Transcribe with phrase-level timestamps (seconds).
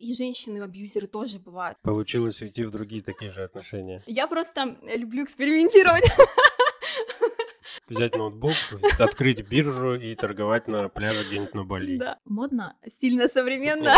[0.00, 1.78] и женщины-абьюзеры тоже бывают.
[1.82, 4.02] Получилось уйти в другие такие же отношения.
[4.06, 6.04] Я просто люблю экспериментировать.
[7.88, 8.54] Взять ноутбук,
[8.98, 11.98] открыть биржу и торговать на пляже где-нибудь на Бали.
[11.98, 12.18] Да.
[12.24, 13.94] Модно, стильно, современно.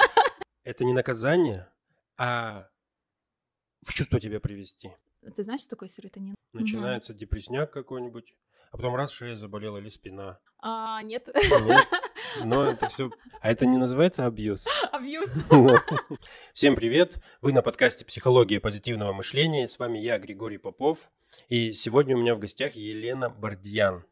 [0.64, 1.68] Это не наказание,
[2.16, 2.68] а
[3.84, 4.92] в чувство тебя привести.
[5.36, 6.36] Ты знаешь, что такое серотонин?
[6.52, 7.18] Начинается угу.
[7.18, 8.32] депресняк какой-нибудь,
[8.70, 10.38] а потом раз шея заболела или спина.
[10.58, 11.28] А, нет.
[11.34, 11.88] Нет.
[12.42, 13.10] Но это все...
[13.40, 14.66] А это не называется абьюз?
[14.90, 15.30] Абьюз.
[16.54, 17.18] Всем привет!
[17.40, 19.68] Вы на подкасте «Психология позитивного мышления».
[19.68, 21.10] С вами я, Григорий Попов.
[21.48, 24.04] И сегодня у меня в гостях Елена Бардьян.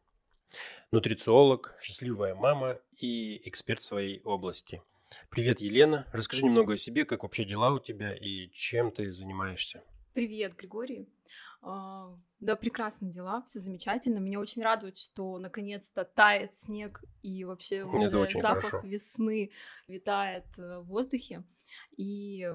[0.91, 4.81] Нутрициолог, счастливая мама и эксперт своей области.
[5.29, 6.07] Привет, Елена.
[6.13, 9.83] Расскажи немного о себе, как вообще дела у тебя и чем ты занимаешься.
[10.13, 11.09] Привет, Григорий.
[11.65, 14.19] А, да, прекрасные дела, все замечательно.
[14.19, 18.87] Меня очень радует, что наконец-то тает снег и вообще уже запах хорошо.
[18.87, 19.51] весны
[19.87, 21.43] витает э, в воздухе.
[21.95, 22.51] И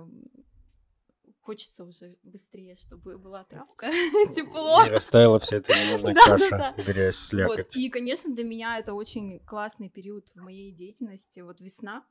[1.40, 3.86] хочется уже быстрее, чтобы была травка,
[4.34, 4.84] тепло.
[4.84, 7.74] И растаяла вся эта ненужная каша, грязь, слякоть.
[7.74, 11.40] И, конечно, для меня это очень классный период в моей деятельности.
[11.40, 12.04] Вот весна,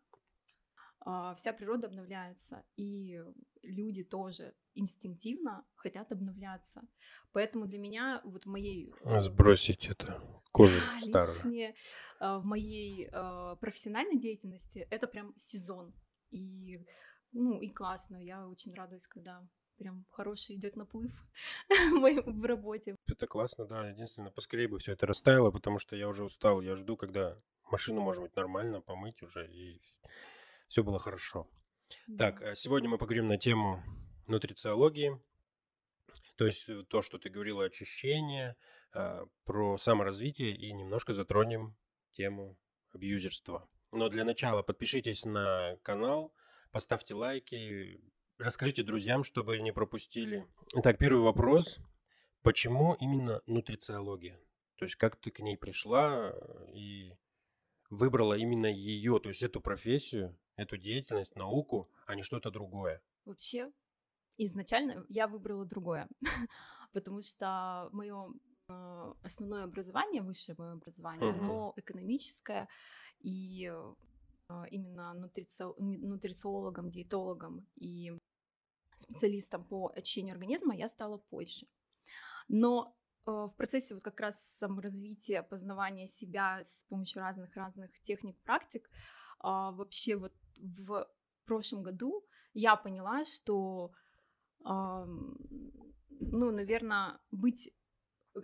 [1.35, 3.23] вся природа обновляется, и
[3.63, 6.81] люди тоже инстинктивно хотят обновляться.
[7.31, 8.93] Поэтому для меня вот в моей...
[9.03, 11.27] Э, Сбросить это кожу старую.
[11.27, 11.75] Лишнее,
[12.19, 15.93] а, в моей а, профессиональной деятельности это прям сезон.
[16.31, 16.79] И,
[17.31, 18.17] ну, и классно.
[18.17, 19.47] Я очень радуюсь, когда
[19.77, 21.11] прям хороший идет наплыв
[21.69, 22.95] в работе.
[23.07, 23.87] Это классно, да.
[23.89, 26.61] Единственное, поскорее бы все это растаяло, потому что я уже устал.
[26.61, 27.39] Я жду, когда
[27.71, 29.81] машину, может быть, нормально помыть уже и
[30.67, 31.49] все было хорошо.
[32.07, 32.31] Да.
[32.31, 33.83] Так, а сегодня мы поговорим на тему
[34.27, 35.19] нутрициологии,
[36.35, 38.55] то есть э, то, что ты говорила, очищение,
[38.93, 41.75] а, про саморазвитие и немножко затронем
[42.11, 42.57] тему
[42.91, 43.69] абьюзерства.
[43.91, 46.33] Но для начала подпишитесь на канал,
[46.71, 48.01] поставьте лайки,
[48.37, 50.45] расскажите друзьям, чтобы не пропустили.
[50.75, 51.79] Итак, первый вопрос.
[52.41, 54.39] Почему именно нутрициология?
[54.77, 57.13] То есть как ты к ней пришла э, и
[57.89, 63.01] выбрала именно ее, то есть эту профессию, эту деятельность, науку, а не что-то другое?
[63.25, 63.71] Вообще,
[64.37, 66.07] изначально я выбрала другое,
[66.93, 68.33] потому что мое
[68.69, 71.39] э, основное образование, высшее мое образование, uh-huh.
[71.39, 72.67] оно экономическое,
[73.19, 73.71] и
[74.49, 75.63] э, именно нутрици...
[75.77, 78.11] нутрициологом, диетологом и
[78.95, 81.67] специалистом по очищению организма я стала позже.
[82.47, 82.95] Но
[83.25, 88.89] э, в процессе вот как раз саморазвития, познавания себя с помощью разных-разных техник, практик,
[89.39, 91.07] а, вообще вот в
[91.45, 93.91] прошлом году я поняла, что,
[94.63, 95.35] ну,
[96.51, 97.71] наверное, быть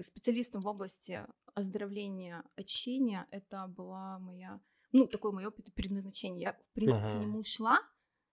[0.01, 4.59] специалистом в области оздоровления, очищения, это была моя,
[4.91, 6.41] ну, такое мое предназначение.
[6.41, 7.17] Я, в принципе, uh-huh.
[7.17, 7.79] к нему шла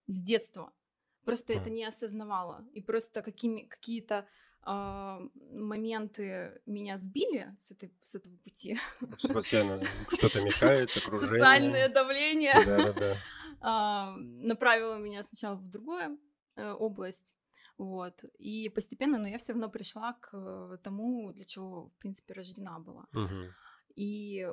[0.06, 0.72] с детства,
[1.24, 1.60] просто uh-huh.
[1.60, 2.66] это не осознавала.
[2.72, 4.26] И просто какими, какие-то
[4.66, 5.18] э,
[5.52, 8.78] моменты меня сбили с, этой, с этого пути.
[9.28, 11.38] Постоянно что-то мешает, окружение.
[11.38, 12.54] Социальное давление.
[12.64, 13.16] Да-да-да.
[13.60, 16.18] А, направила меня сначала в другую
[16.56, 17.36] э, область,
[17.76, 22.78] вот, и постепенно, но я все равно пришла к тому, для чего, в принципе, рождена
[22.78, 23.06] была.
[23.12, 23.52] Угу.
[23.96, 24.46] И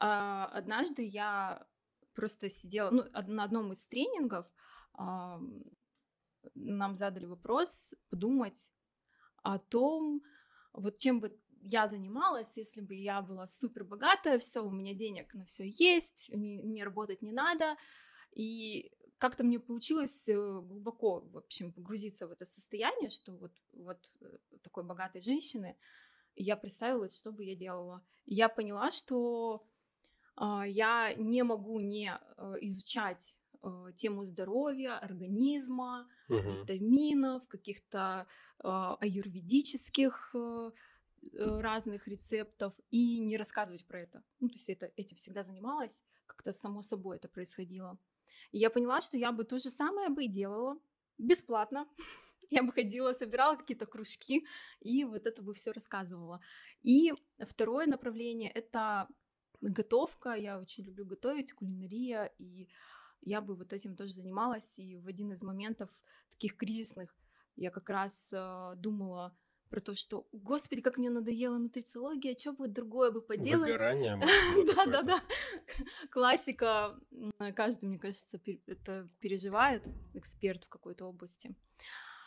[0.00, 1.66] а, однажды я
[2.14, 4.46] просто сидела, ну, на одном из тренингов
[4.94, 5.40] а,
[6.54, 8.72] нам задали вопрос подумать
[9.42, 10.22] о том,
[10.72, 15.34] вот чем бы я занималась, если бы я была супер богатая, все, у меня денег
[15.34, 17.76] на все есть, мне, мне работать не надо.
[18.32, 23.98] И как-то мне получилось э, глубоко, в общем, погрузиться в это состояние, что вот, вот
[24.20, 25.76] э, такой богатой женщины,
[26.36, 28.04] я представила, что бы я делала.
[28.26, 29.66] И я поняла, что
[30.40, 36.38] э, я не могу не э, изучать э, тему здоровья, организма, угу.
[36.38, 38.26] витаминов, каких-то
[38.62, 40.70] э, аюрведических Э,
[41.34, 44.22] разных рецептов и не рассказывать про это.
[44.40, 47.98] Ну, то есть это, этим всегда занималась, как-то само собой это происходило.
[48.52, 50.78] И я поняла, что я бы то же самое бы и делала
[51.18, 51.88] бесплатно.
[52.50, 54.46] Я бы ходила, собирала какие-то кружки
[54.78, 56.40] и вот это бы все рассказывала.
[56.84, 57.12] И
[57.44, 59.08] второе направление— это
[59.60, 60.34] готовка.
[60.34, 62.68] Я очень люблю готовить, кулинария, и
[63.22, 64.78] я бы вот этим тоже занималась.
[64.78, 65.90] И в один из моментов
[66.30, 67.16] таких кризисных
[67.56, 69.36] я как раз э, думала,
[69.70, 73.72] про то, что, господи, как мне надоела нутрициология, что бы другое бы поделать.
[73.72, 74.18] Выгорание.
[74.76, 75.20] Да-да-да.
[76.10, 76.98] Классика.
[77.54, 81.54] Каждый, мне кажется, это переживает, эксперт в какой-то области.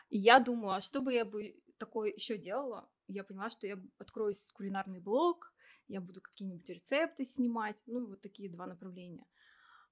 [0.10, 2.90] И я думала, а что бы я бы такое еще делала?
[3.08, 5.54] Я поняла, что я открою кулинарный блог,
[5.88, 9.26] я буду какие-нибудь рецепты снимать, ну вот такие два направления.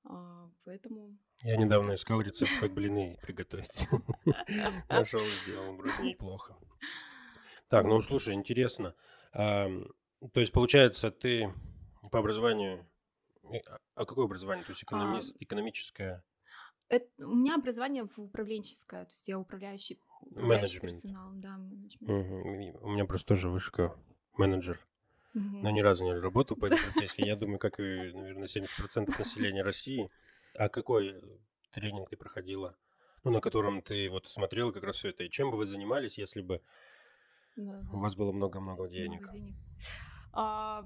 [0.03, 1.17] А, поэтому...
[1.41, 3.87] Я недавно искал рецепт, как блины приготовить.
[4.89, 6.57] Нашел, сделал, вроде неплохо.
[7.69, 8.95] Так, ну слушай, интересно.
[9.33, 9.69] А,
[10.33, 11.53] то есть, получается, ты
[12.11, 12.87] по образованию...
[13.43, 14.65] А, а какое образование?
[14.65, 16.23] То есть экономист, а, экономическое?
[16.89, 22.09] Это, у меня образование в управленческое, то есть я управляющий, управляющий персоналом, да, менеджмент.
[22.09, 22.85] Угу.
[22.85, 23.93] У меня просто тоже вышка
[24.37, 24.79] менеджер.
[25.35, 25.59] Угу.
[25.63, 27.25] Но ни разу не работал по этой профессии.
[27.25, 27.83] Я думаю, как и,
[28.13, 30.09] наверное, 70% населения России.
[30.55, 31.21] А какой
[31.71, 32.77] тренинг ты проходила?
[33.23, 35.23] Ну, на котором ты вот смотрела как раз все это.
[35.23, 36.61] И чем бы вы занимались, если бы
[37.57, 39.21] да, у вас было много-много денег?
[39.21, 39.55] Много денег.
[40.33, 40.85] А,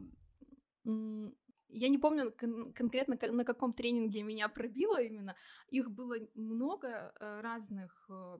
[1.70, 5.36] я не помню кон- конкретно, на каком тренинге меня пробило именно.
[5.70, 8.06] Их было много э, разных.
[8.10, 8.38] Э,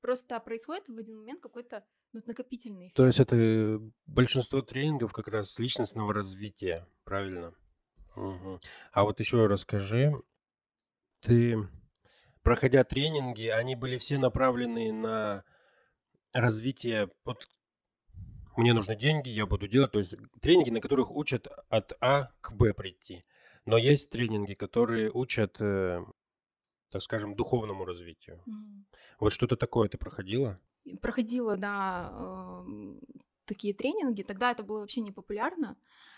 [0.00, 2.96] просто происходит в один момент какой-то ну, накопительный эффект.
[2.96, 7.54] То есть это большинство тренингов как раз личностного развития, правильно?
[8.16, 8.60] Угу.
[8.92, 10.12] А вот еще расскажи,
[11.20, 11.56] ты,
[12.42, 15.44] проходя тренинги, они были все направлены на
[16.32, 17.48] развитие вот
[18.56, 19.92] мне нужны деньги, я буду делать.
[19.92, 23.24] То есть тренинги, на которых учат от А к Б прийти.
[23.64, 26.04] Но есть тренинги, которые учат, э,
[26.90, 28.40] так скажем, духовному развитию.
[28.46, 28.84] Mm.
[29.20, 30.58] Вот что-то такое ты проходила?
[31.00, 32.64] Проходила, да, э,
[33.44, 34.22] такие тренинги.
[34.22, 35.76] Тогда это было вообще не популярно.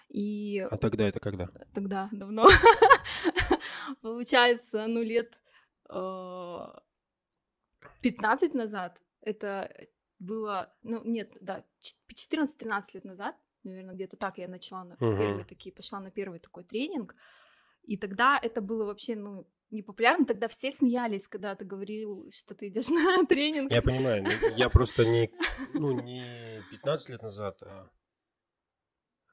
[0.08, 0.66] И...
[0.70, 1.48] А тогда это когда?
[1.74, 2.46] Тогда, давно.
[4.00, 5.40] Получается, ну, лет
[5.88, 9.02] 15 э, назад.
[9.20, 9.70] Это
[10.24, 11.64] было, ну нет, да,
[12.32, 15.18] 14-13 лет назад, наверное, где-то так я начала на uh-huh.
[15.18, 17.14] первый такие, пошла на первый такой тренинг,
[17.82, 22.54] и тогда это было вообще, ну, не популярно, тогда все смеялись, когда ты говорил, что
[22.54, 23.72] ты идешь на тренинг.
[23.72, 25.30] Я понимаю, ну, я просто не,
[25.74, 27.90] ну, не 15 лет назад, а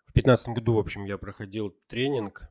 [0.08, 2.50] в 15 году, в общем, я проходил тренинг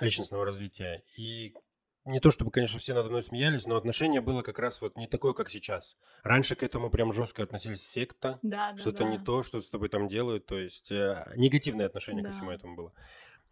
[0.00, 1.54] личностного развития, и
[2.04, 5.06] не то чтобы, конечно, все надо мной смеялись, но отношение было как раз вот не
[5.06, 5.96] такое, как сейчас.
[6.22, 9.10] Раньше к этому прям жестко относились секта, да, что-то да.
[9.10, 12.30] не то, что с тобой там делают, то есть э, негативное отношение да.
[12.30, 12.92] ко всему этому было.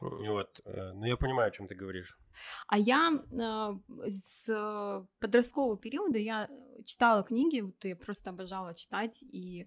[0.01, 2.19] Вот, э, ну я понимаю, о чем ты говоришь.
[2.67, 6.49] А я э, с подросткового периода я
[6.85, 9.67] читала книги, вот я просто обожала читать, и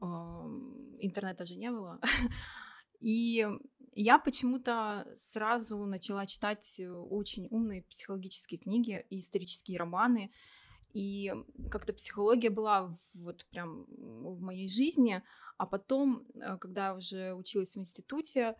[0.00, 2.00] э, интернета же не было.
[3.00, 3.48] И
[3.92, 10.30] я почему-то сразу начала читать э, очень умные психологические книги и исторические романы.
[10.92, 11.32] И
[11.70, 15.22] как-то психология была вот прям в моей жизни.
[15.56, 18.56] А потом, э, когда я уже училась в институте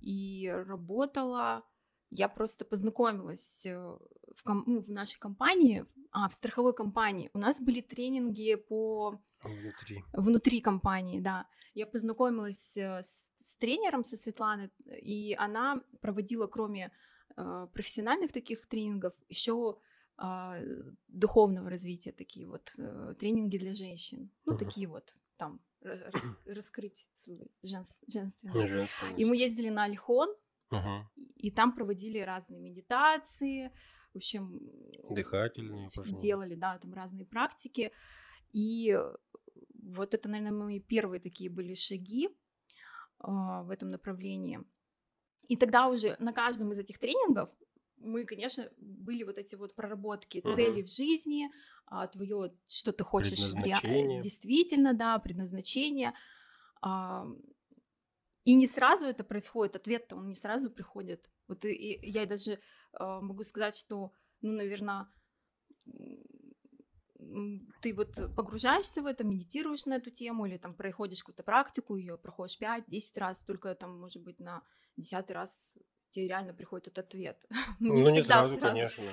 [0.00, 1.64] и работала,
[2.10, 3.98] я просто познакомилась э,
[4.34, 7.30] в, ком- ну, в нашей компании, а, в страховой компании.
[7.34, 9.20] У нас были тренинги по...
[9.42, 10.04] Внутри.
[10.12, 11.46] Внутри компании, да.
[11.74, 16.92] Я познакомилась с с тренером, со Светланой, и она проводила, кроме
[17.36, 19.78] э, профессиональных таких тренингов, еще
[20.18, 24.30] э, духовного развития, такие вот э, тренинги для женщин.
[24.44, 24.58] Ну, uh-huh.
[24.58, 28.68] такие вот там рас, раскрыть свою женс, женственность.
[28.68, 29.18] женственность.
[29.18, 30.34] И мы ездили на Альхон,
[30.72, 31.02] uh-huh.
[31.36, 33.72] и там проводили разные медитации,
[34.12, 34.60] в общем...
[35.10, 35.88] Дыхательные.
[36.18, 37.92] Делали, да, там разные практики.
[38.52, 38.98] И
[39.82, 42.28] вот это, наверное, мои первые такие были шаги
[43.18, 44.60] а, в этом направлении.
[45.48, 47.50] И тогда уже на каждом из этих тренингов
[47.96, 50.54] мы, конечно, были вот эти вот проработки uh-huh.
[50.54, 51.50] цели в жизни,
[51.86, 53.52] а, твое, что ты хочешь
[54.22, 56.14] действительно, да, предназначение.
[56.82, 57.26] А,
[58.50, 61.30] и не сразу это происходит, ответ-то он не сразу приходит.
[61.46, 62.58] Вот и, и я даже
[62.92, 65.06] а, могу сказать, что, ну, наверное,
[67.80, 72.18] ты вот погружаешься в это, медитируешь на эту тему, или там проходишь какую-то практику, ее
[72.18, 74.64] проходишь 5-10 раз, только там, может быть, на
[74.96, 75.78] десятый раз
[76.10, 77.44] тебе реально приходит этот ответ.
[77.80, 79.04] не ну, не сразу, сразу, конечно.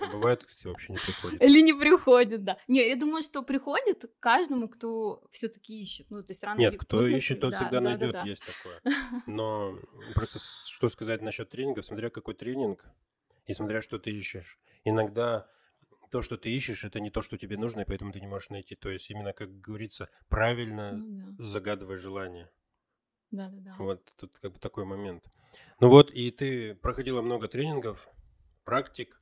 [0.12, 1.42] Бывает, кстати, вообще не приходит.
[1.42, 2.58] Или не приходит, да.
[2.68, 6.06] Не, я думаю, что приходит каждому, кто все таки ищет.
[6.10, 7.16] Ну, то есть рано Нет, кто поздно...
[7.16, 8.28] ищет, тот да, всегда да, найдет, да, да.
[8.28, 8.80] есть такое.
[9.26, 9.78] Но
[10.14, 12.84] просто что сказать насчет тренинга, смотря какой тренинг
[13.46, 14.58] и смотря что ты ищешь.
[14.84, 15.48] Иногда
[16.10, 18.50] то, что ты ищешь, это не то, что тебе нужно, и поэтому ты не можешь
[18.50, 18.74] найти.
[18.74, 21.44] То есть именно, как говорится, правильно ну, да.
[21.44, 22.48] загадывай желание.
[23.30, 23.76] Да, да, да.
[23.78, 25.24] Вот тут как бы такой момент.
[25.80, 28.08] Ну вот, и ты проходила много тренингов,
[28.64, 29.20] практик,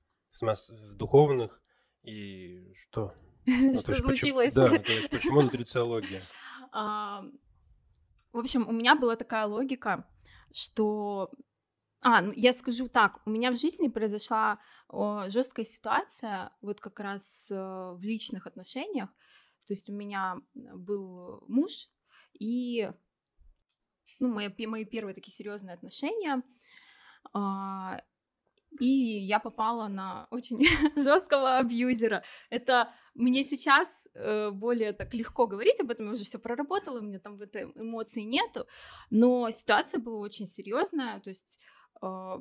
[0.96, 1.62] духовных,
[2.02, 3.14] и что?
[3.46, 4.54] Что случилось?
[4.54, 4.70] Да,
[5.11, 6.20] почему нутрициология?
[6.73, 10.08] В общем, у меня была такая логика,
[10.52, 11.30] что
[12.02, 14.58] а, ну, я скажу так, у меня в жизни произошла
[15.28, 19.08] жесткая ситуация, вот как раз э, в личных отношениях.
[19.66, 21.88] То есть у меня был муж
[22.38, 22.90] и
[24.20, 26.42] ну, мои, мои первые такие серьезные отношения.
[27.32, 28.00] А,
[28.80, 30.58] и я попала на очень
[30.96, 32.23] жесткого абьюзера.
[32.50, 37.02] Это мне сейчас э, более так легко говорить об этом, я уже все проработала, у
[37.02, 38.66] меня там в этой эмоции нету,
[39.11, 41.61] но ситуация была очень серьезная, то есть,
[42.02, 42.40] э,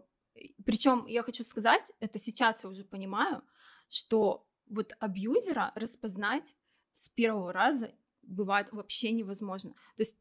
[0.66, 3.44] причем я хочу сказать, это сейчас я уже понимаю,
[3.88, 6.56] что вот абьюзера распознать
[6.94, 7.92] с первого раза
[8.24, 9.72] бывает вообще невозможно.
[9.96, 10.18] То есть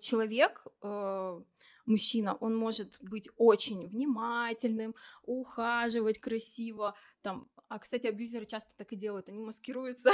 [0.00, 1.40] человек э,
[1.86, 8.96] мужчина, он может быть очень внимательным, ухаживать красиво, там, а, кстати, абьюзеры часто так и
[8.96, 10.10] делают, они маскируются.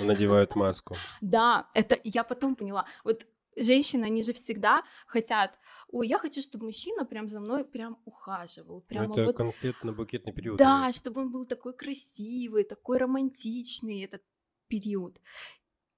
[0.00, 0.96] Надевают маску.
[1.20, 2.86] Да, это я потом поняла.
[3.04, 7.98] Вот женщины, они же всегда хотят, ой, я хочу, чтобы мужчина прям за мной прям
[8.04, 8.76] ухаживал.
[8.76, 10.58] Ну, Прямо это вот, конфетно-букетный период.
[10.58, 14.22] да, чтобы он был такой красивый, такой романтичный этот
[14.68, 15.20] период.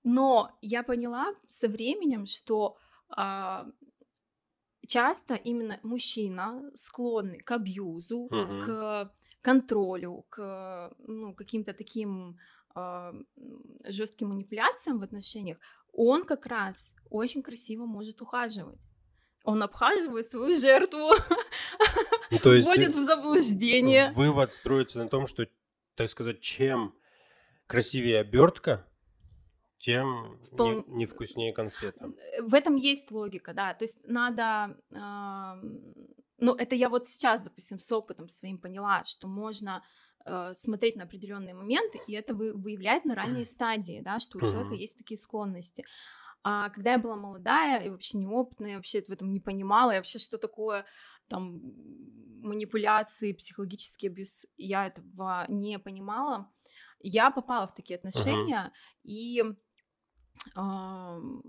[0.04, 2.76] Но я поняла со временем, что
[3.09, 3.66] а,
[4.87, 8.61] часто именно мужчина склонный к абьюзу, Мгм.
[8.61, 12.38] к контролю, к ну, каким-то таким
[12.75, 13.14] а,
[13.87, 15.59] жестким манипуляциям в отношениях,
[15.92, 18.80] он как раз очень красиво может ухаживать.
[19.44, 21.11] Он обхаживает свою жертву,
[22.30, 24.12] Ну, то есть вводит в заблуждение.
[24.12, 25.47] вывод строится на том, что,
[25.97, 26.94] так сказать, чем
[27.66, 28.87] красивее обертка,
[29.82, 32.12] тем не, Впол- не вкуснее конфета.
[32.40, 33.74] В этом есть логика, да.
[33.74, 34.76] То есть надо...
[34.94, 35.80] ам,
[36.38, 39.82] Ну, это я вот сейчас, допустим, с опытом своим поняла, что можно
[40.24, 44.40] э, смотреть на определенные моменты, и это вы- выявлять на ранней стадии, да, что у
[44.40, 44.80] человека Мгм.
[44.80, 45.84] есть такие склонности.
[46.44, 49.98] А когда я была молодая и вообще неопытная, я вообще в этом не понимала, я
[49.98, 50.84] вообще что такое
[51.28, 51.60] там
[52.42, 56.50] манипуляции, психологический абьюз, я этого не понимала.
[57.00, 58.72] Я попала в такие отношения,
[59.04, 59.42] и
[60.54, 61.42] ам,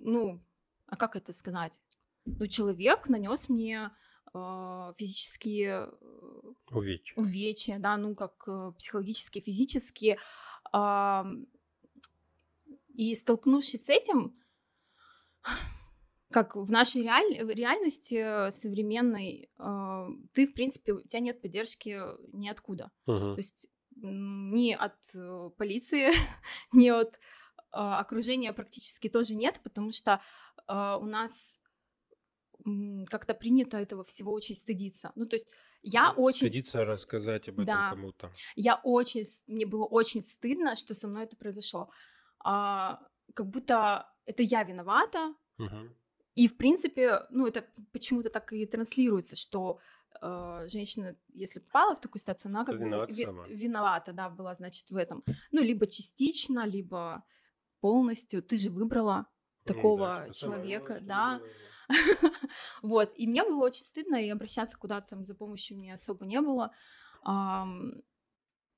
[0.00, 0.40] ну,
[0.86, 1.80] а как это сказать?
[2.24, 3.90] Ну, человек нанес мне
[4.34, 7.14] а, физические э, Увечья.
[7.20, 10.18] увечья, да, ну, как э, психологические, физические.
[10.72, 11.46] ам,
[12.94, 14.38] И столкнувшись с этим,
[16.30, 22.00] как в нашей реаль- реальности современной, э, ты, в принципе, у тебя нет поддержки
[22.32, 22.90] ниоткуда.
[23.06, 23.34] Мгм.
[23.34, 26.08] То есть ни от э, полиции,
[26.72, 27.18] ни от
[27.70, 30.20] а, окружения практически тоже нет, потому что
[30.66, 31.58] а, у нас
[33.10, 35.10] как-то принято этого всего очень стыдиться.
[35.16, 35.48] Ну, то есть
[35.82, 36.48] я Ну, очень...
[36.48, 37.90] Стыдиться рассказать об этом Да.
[37.90, 38.32] кому-то.
[38.54, 39.24] Я очень...
[39.48, 41.90] Мне было очень стыдно, что со мной это произошло.
[42.44, 43.00] А,
[43.34, 45.96] как будто это я виновата, Мгм.
[46.36, 49.78] и, в принципе, ну, это почему-то так и транслируется, что
[50.20, 53.46] э, женщина, если попала в такую ситуацию, она как бы виновата ви- сама.
[53.48, 55.24] виновата, да, была, значит, в этом.
[55.52, 57.24] Ну, либо частично, либо
[57.80, 58.42] полностью.
[58.42, 59.24] Ты же выбрала Ну
[59.66, 61.40] да, такого типа, человека, да.
[62.82, 66.40] Вот, и мне было очень стыдно, и обращаться куда-то там за помощью мне особо не
[66.40, 66.70] было.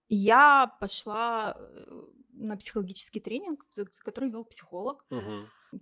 [0.09, 3.65] Я пошла э, на психологический тренинг,
[4.01, 5.05] который вел психолог.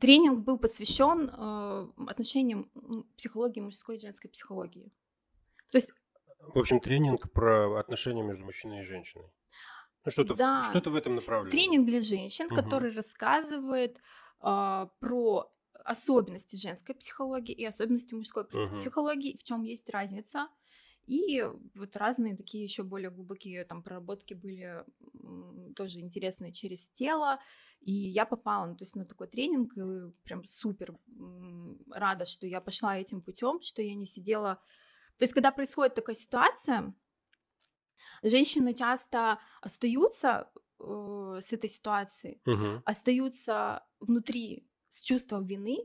[0.00, 2.70] Тренинг был посвящен э, отношениям
[3.16, 4.90] психологии мужской и женской психологии.
[5.72, 5.92] То есть,
[6.54, 9.26] В общем, тренинг про отношения между мужчиной и женщиной.
[10.04, 10.62] Ну, что-то, в- Да.
[10.68, 11.50] что-то в этом направлении.
[11.50, 12.56] тренинг для женщин, Мгм.
[12.56, 14.00] который рассказывает
[14.44, 15.52] а, про
[15.84, 18.74] особенности женской психологии и особенности мужской Мгм.
[18.76, 20.48] психологии, в чем есть разница.
[21.06, 21.42] И
[21.74, 24.84] вот разные такие еще более глубокие там проработки были
[25.74, 27.38] тоже интересные через тело.
[27.80, 30.96] И я попала, ну, то есть на такой тренинг, и прям супер
[31.90, 34.60] рада, что я пошла этим путем, что я не сидела.
[35.22, 36.92] То есть, когда происходит такая ситуация,
[38.24, 40.50] женщины часто остаются
[40.80, 42.82] э, с этой ситуацией, Мгм.
[42.84, 45.78] остаются внутри с чувством вины,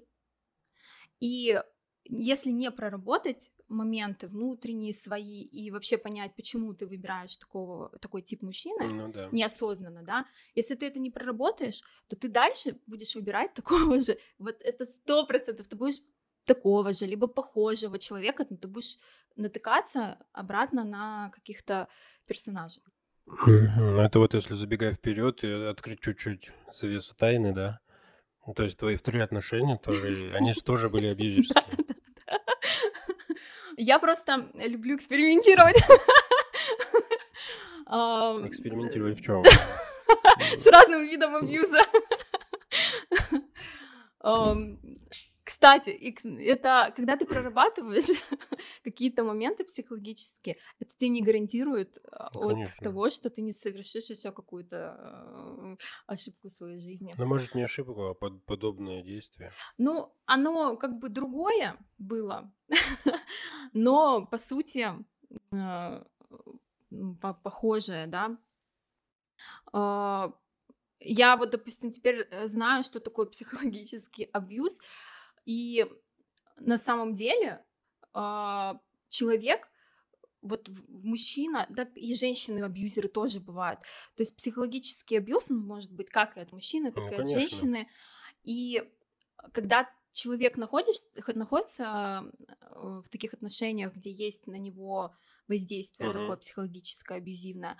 [1.19, 1.61] и
[2.05, 8.41] если не проработать моменты внутренние свои и вообще понять, почему ты выбираешь такого, такой тип
[8.41, 9.29] мужчины, Ну да.
[9.31, 10.25] неосознанно, да,
[10.55, 15.27] если ты это не проработаешь, то ты дальше будешь выбирать такого же, вот это сто
[15.27, 16.01] процентов, ты будешь
[16.47, 18.97] такого же, либо похожего человека, но ты будешь
[19.37, 21.87] натыкаться обратно на каких-то
[22.25, 22.83] персонажей.
[23.25, 27.79] Ну, Это вот если забегая вперед и открыть чуть-чуть завесу тайны, да?
[28.45, 31.63] Ну, То есть твои вторые отношения тоже, они же тоже были абьюзерские.
[33.77, 35.75] Я просто люблю экспериментировать.
[38.47, 39.43] Экспериментировать в чем?
[40.57, 41.81] С разным видом абьюза.
[45.57, 48.09] Кстати, это когда ты прорабатываешь
[48.83, 52.83] какие-то моменты психологические, это тебе не гарантирует а, от Конечно.
[52.83, 57.15] того, что ты не совершишь еще какую-то э, ошибку в своей жизни.
[57.17, 59.49] Ну, может, не ошибку, а под- подобное действие.
[59.79, 62.53] Ну, оно как бы другое было,
[63.73, 64.93] но по сути
[65.51, 66.03] э,
[67.41, 68.37] похожее, да.
[69.73, 70.31] А,
[70.99, 74.79] я вот, допустим, теперь э, знаю, что такое психологический абьюз,
[75.47, 75.87] и
[76.59, 77.65] на самом деле
[78.13, 79.69] а, человек,
[80.41, 83.79] вот мужчина, да и женщины-абьюзеры тоже бывают.
[84.15, 87.57] То есть психологический абьюз может быть как и от мужчины, так Ну, и от конечно.
[87.59, 87.89] женщины.
[88.43, 88.83] И
[89.53, 90.97] когда человек находишь,
[91.35, 95.15] находится э, в таких отношениях, где есть на него
[95.47, 96.13] воздействие Мгм.
[96.13, 97.77] такое психологическое, абьюзивное,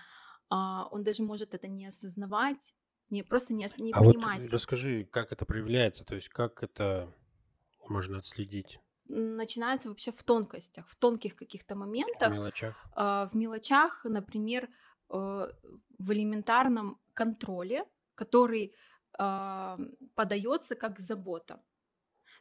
[0.50, 2.74] а, он даже может это не осознавать,
[3.10, 4.52] не просто не, не А вот понимать.
[4.52, 7.12] расскажи, как это проявляется, то есть как это
[7.90, 8.80] можно отследить
[9.10, 12.86] Начинается вообще в тонкостях, в тонких каких-то в моментах, мелочах?
[12.92, 14.68] а, в мелочах, например,
[15.10, 15.52] э,
[15.98, 18.74] в элементарном контроле, который
[19.18, 19.78] а,
[20.14, 21.62] подается как забота.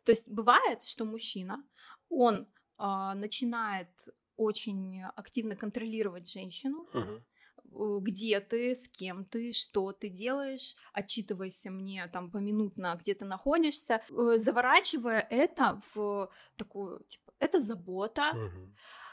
[0.04, 1.64] То есть бывает, что мужчина,
[2.10, 3.90] он а, начинает
[4.36, 7.26] очень активно контролировать женщину, Мгм.
[7.72, 13.26] Э, где ты, с кем ты, что ты делаешь, отчитывайся мне там поминутно, где ты
[13.26, 18.34] находишься, э, заворачивая это в такую, типа, это забота.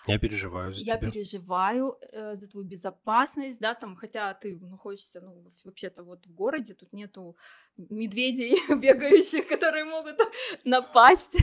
[0.06, 1.10] Я переживаю за я тебя.
[1.10, 6.74] переживаю э, за твою безопасность, да, там, хотя ты находишься, ну, вообще-то вот в городе,
[6.74, 7.36] тут нету
[7.76, 10.16] медведей бегающих, которые могут
[10.64, 11.36] напасть.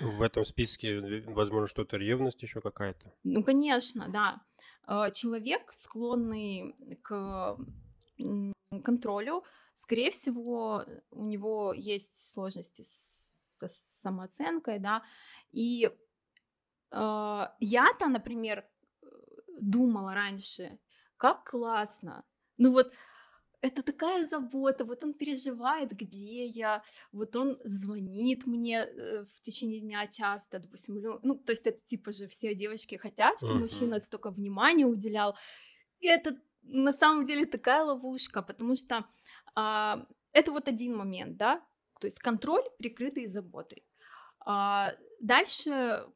[0.00, 3.12] В этом списке, э, возможно, что-то ревность еще какая-то.
[3.24, 4.40] Ну, конечно, да.
[4.86, 7.56] Э, Человек, склонный к
[8.84, 9.44] контролю,
[9.74, 15.02] скорее всего, у него есть сложности со самооценкой, да,
[15.52, 15.90] и
[16.90, 18.64] э, я-то, например,
[19.02, 19.06] э,
[19.60, 20.78] думала раньше,
[21.16, 22.24] как классно,
[22.58, 22.92] ну вот
[23.62, 29.80] это такая забота, вот он переживает, где я, вот он звонит мне э, в течение
[29.80, 33.60] дня часто, допустим, ну, то есть это типа же все девочки хотят, что Мгм.
[33.60, 35.36] мужчина столько внимания уделял,
[36.00, 39.04] и это на самом деле такая ловушка, потому что
[39.54, 41.60] а, это вот один момент, да,
[42.00, 43.84] то есть контроль, прикрытый заботой.
[44.40, 46.06] А, дальше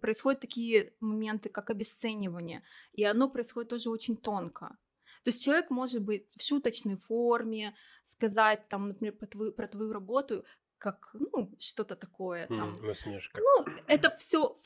[0.00, 4.76] происходят такие моменты, как обесценивание, и оно происходит тоже очень тонко.
[5.24, 9.92] То есть человек может быть в шуточной форме, сказать там, например, про твою, про твою
[9.92, 10.44] работу,
[10.78, 12.70] как, ну, что-то такое там.
[12.74, 13.40] М, Насмешка.
[13.40, 14.56] Ну, это все,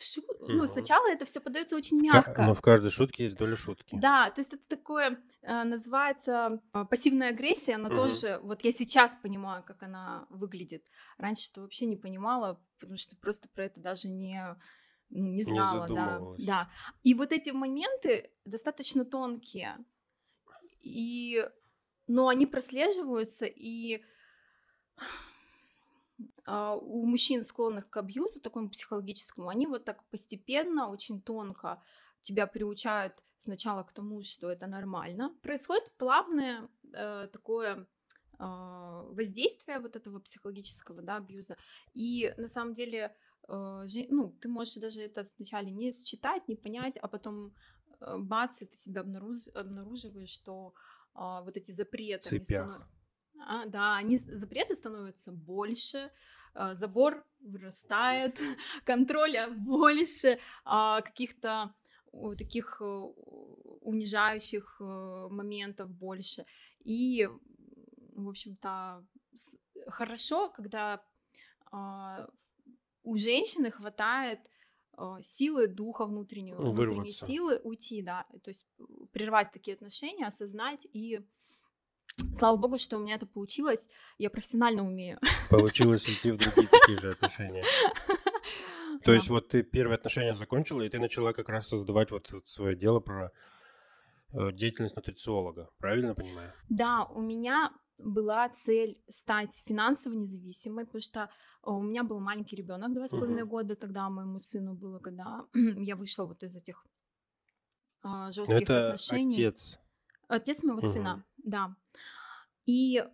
[0.40, 0.68] ну, Мгм.
[0.68, 2.42] сначала это все подается очень мягко.
[2.42, 3.98] Но в каждой шутке есть доля шутки.
[4.00, 7.96] Да, то есть это такое э, называется э, пассивная агрессия, она Мгм.
[7.96, 10.90] тоже, вот я сейчас понимаю, как она выглядит.
[11.18, 14.56] Раньше то вообще не понимала, потому что просто про это даже не,
[15.10, 16.44] ну, не знала, да, задумывалась.
[16.46, 16.70] да.
[17.02, 19.76] И вот эти моменты достаточно тонкие,
[20.86, 21.44] и,
[22.06, 24.02] но они прослеживаются, и
[26.44, 31.82] а, у мужчин, склонных к абьюзу, такому психологическому, они вот так постепенно, очень тонко
[32.20, 35.34] тебя приучают сначала к тому, что это нормально.
[35.42, 37.86] Происходит плавное э, такое
[38.38, 38.44] э,
[39.10, 41.56] воздействие вот этого психологического да, абьюза.
[41.94, 43.14] И на самом деле,
[43.48, 47.54] э, ну, ты можешь даже это вначале не считать, не понять, а потом
[48.00, 50.74] бац, и ты себя обнаруж- обнаруживаешь, что
[51.14, 52.28] а, вот эти запреты...
[52.28, 52.68] Цепях.
[52.68, 52.86] станов-
[53.46, 56.10] а, да, они, запреты становятся больше,
[56.54, 58.40] а, забор вырастает,
[58.84, 61.74] контроля больше, а, каких-то
[62.38, 66.46] таких э, унижающих э, моментов больше.
[66.82, 67.28] И,
[68.14, 69.04] в общем-то,
[69.86, 71.04] хорошо, когда
[71.70, 72.26] а,
[73.02, 74.55] у женщины хватает а,
[75.20, 77.26] силы духа внутреннего, Ну, внутренней вырваться.
[77.26, 81.20] силы уйти, да, то есть э, прервать такие отношения, осознать и
[82.32, 83.88] Слава богу, что у меня это получилось.
[84.16, 85.18] Я профессионально умею.
[85.50, 87.64] Получилось идти в другие такие же отношения.
[89.04, 92.74] То есть вот ты первые отношения закончила, и ты начала как раз создавать вот свое
[92.74, 93.32] дело про
[94.32, 95.68] э, деятельность нутрициолога.
[95.78, 96.52] Правильно понимаю?
[96.70, 97.70] Да, у меня
[98.02, 101.28] была цель стать финансово независимой, потому что э,
[101.70, 105.96] у меня был маленький ребенок два с половиной года, тогда моему сыну было, когда я
[105.96, 106.86] вышла вот из этих
[108.02, 109.46] Но жестких это отношений.
[109.46, 109.78] отец.
[110.28, 110.92] Отец моего Мгм.
[110.92, 111.76] сына, да.
[112.66, 113.06] И э,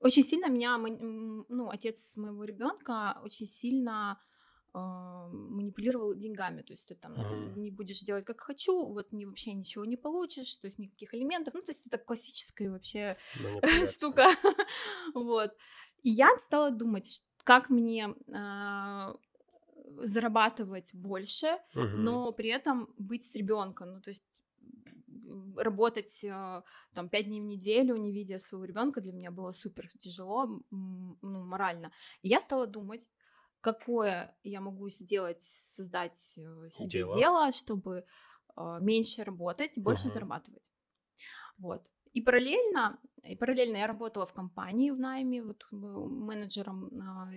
[0.00, 4.35] очень сильно меня, ну, отец моего ребенка очень сильно э,
[4.78, 6.62] манипулировал деньгами.
[6.62, 7.62] То есть ты там Мгм.
[7.62, 11.54] не будешь делать как хочу, вот ни, вообще ничего не получишь, то есть никаких элементов.
[11.54, 13.16] Ну, то есть это классическая вообще
[13.86, 14.26] штука.
[15.14, 15.56] Вот.
[16.02, 19.14] И я стала думать, как мне а,
[19.98, 22.04] зарабатывать больше, Мгм.
[22.04, 23.94] но при этом быть с ребенком.
[23.94, 24.24] Ну, то есть
[25.56, 26.62] работать э,
[26.94, 31.16] там пять дней в неделю, не видя своего ребенка, для меня было супер тяжело, ну,
[31.22, 31.92] морально.
[32.22, 33.08] И я стала думать,
[33.60, 37.12] какое я могу сделать, создать э, себе Дело.
[37.14, 38.04] дело, чтобы
[38.56, 40.12] э, меньше работать и больше Мгм.
[40.14, 40.70] зарабатывать.
[41.58, 41.90] Вот.
[42.12, 47.28] И параллельно, и параллельно я работала в компании в найме, вот менеджером, а,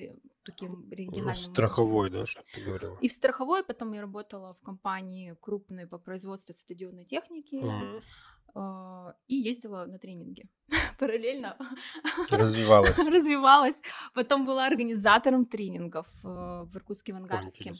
[0.45, 1.51] таким Ну, региональным менеджером.
[1.53, 2.97] страховой, да, что ты говорила?
[3.01, 8.01] И в страховой потом я работала в компании крупной по производству светодиодной техники Мгм.
[8.55, 10.47] а, и ездила на тренинги.
[10.99, 11.57] Параллельно
[12.29, 12.97] Развивалась.
[12.97, 13.81] развивалась.
[14.13, 17.73] Потом была организатором тренингов э, в Иркутске, в Ангарске.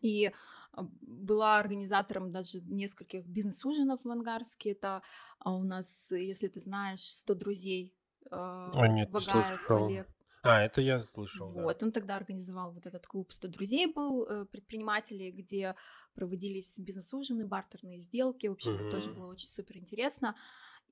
[0.00, 0.32] И
[0.72, 4.70] а, была организатором даже нескольких бизнес-ужинов в Ангарске.
[4.70, 5.02] Это
[5.38, 7.94] а, у нас, если ты знаешь, 100 друзей.
[8.30, 9.86] А, нет, не Вагаев слышал.
[9.86, 10.08] Олег.
[10.42, 11.62] А, это я слышал, да.
[11.62, 15.74] Вот, он тогда организовал вот этот клуб 100 друзей был, э, предпринимателей, где
[16.14, 18.46] проводились бизнес-ужины, бартерные сделки.
[18.46, 20.34] В общем, это тоже было очень супер интересно.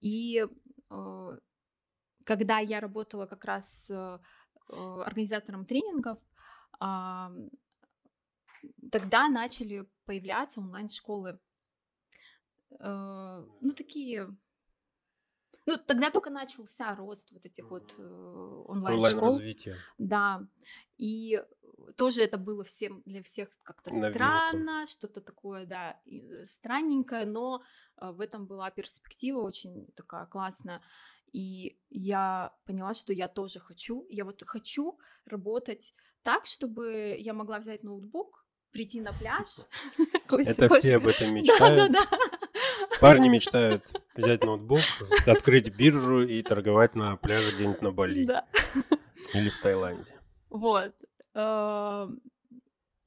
[0.01, 0.47] И
[0.91, 1.39] э,
[2.25, 4.19] когда я работала как раз э,
[4.69, 6.19] э, организатором тренингов,
[6.81, 7.33] а,
[8.93, 11.41] тогда начали появляться онлайн-школы.
[12.71, 14.29] Ну, такие...
[15.67, 19.23] Ну, тогда только начался рост вот этих вот онлайн-школ.
[19.25, 19.75] Онлайн-развитие.
[19.99, 20.47] Да,
[20.99, 21.43] и
[21.97, 26.01] тоже это было всем для всех как-то странно, что-то такое, да,
[26.45, 27.63] странненькое, но
[28.01, 30.83] в этом была перспектива очень такая классная.
[31.33, 34.07] И я поняла, что я тоже хочу.
[34.09, 39.47] Я вот хочу работать так, чтобы я могла взять ноутбук, прийти на пляж.
[40.31, 41.93] Это все об этом Да, мечтают.
[41.93, 42.01] да,
[43.01, 44.81] Парни мечтают взять ноутбук,
[45.27, 48.47] открыть биржу и торговать на пляже где-нибудь на Бали да.
[49.35, 50.19] или в Таиланде.
[50.51, 50.93] Вот.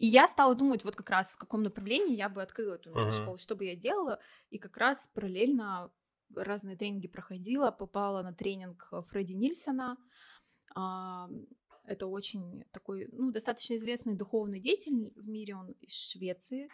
[0.02, 3.12] И я стала думать, вот как раз в каком направлении я бы открыла эту Мгм.
[3.12, 4.20] школу, что бы я делала.
[4.50, 5.92] И как раз параллельно
[6.36, 9.98] разные тренинги проходила, попала на тренинг э, Фредди Нильсона.
[10.76, 11.30] А,
[11.86, 16.68] Это очень такой, ну, достаточно известный духовный деятель в мире, он из Швеции.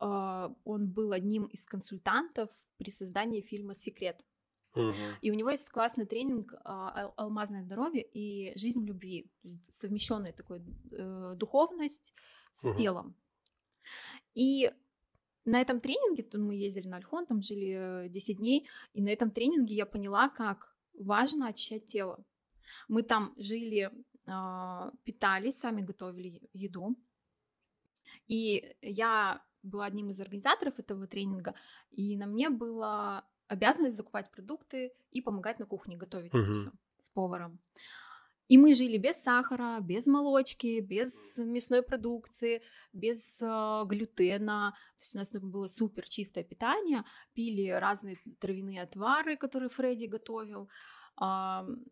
[0.00, 4.24] А, Он был одним из консультантов при создании фильма «Секрет».
[4.74, 4.94] Мгм.
[5.20, 9.30] И у него есть классный тренинг а, ал- «Алмазное здоровье» и «Жизнь в любви».
[9.68, 12.14] Совмещенная такой э, духовность
[12.52, 12.76] с Мгм.
[12.76, 13.16] телом.
[14.34, 14.70] И
[15.44, 19.08] на этом тренинге, тут мы ездили на Альхон, там жили э, 10 дней, и на
[19.08, 22.24] этом тренинге я поняла, как важно очищать тело.
[22.88, 23.90] Мы там жили,
[24.26, 26.96] а, питались, сами готовили еду.
[28.28, 31.54] И я была одним из организаторов этого тренинга,
[31.90, 36.54] и на мне была обязанность закупать продукты и помогать на кухне готовить это Мгм.
[36.54, 37.58] все с поваром.
[38.52, 42.60] И мы жили без сахара, без молочки, без мясной продукции,
[42.92, 44.74] без э, глютена.
[44.96, 47.02] То есть у нас было супер чистое питание.
[47.32, 50.68] Пили разные травяные отвары, которые Фредди готовил.
[51.16, 51.84] Ам,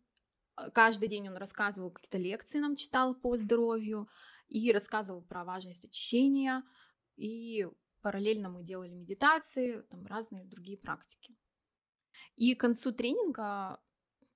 [0.75, 4.11] Каждый день он рассказывал какие-то лекции, нам читал по здоровью
[4.49, 6.63] и рассказывал про важность очищения.
[7.17, 7.67] И
[8.03, 11.35] параллельно мы делали медитации, там разные другие практики.
[12.37, 13.81] И к концу тренинга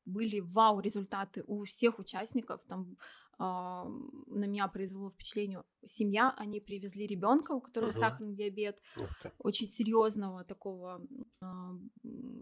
[0.05, 2.63] были вау результаты у всех участников.
[2.69, 2.97] Там
[3.39, 3.85] а,
[4.27, 6.35] на меня произвело впечатление семья.
[6.37, 7.99] Они привезли ребенка, у которого Мгм.
[7.99, 11.03] сахарный диабет, Ух очень серьезного такого
[11.43, 11.91] м,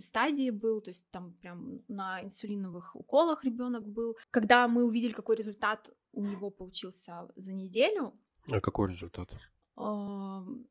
[0.00, 4.16] стадии был, то есть там прям на инсулиновых уколах ребенок был.
[4.30, 8.12] Когда мы увидели, какой результат у него получился за неделю,
[8.52, 9.30] А какой результат?
[9.76, 10.66] ам,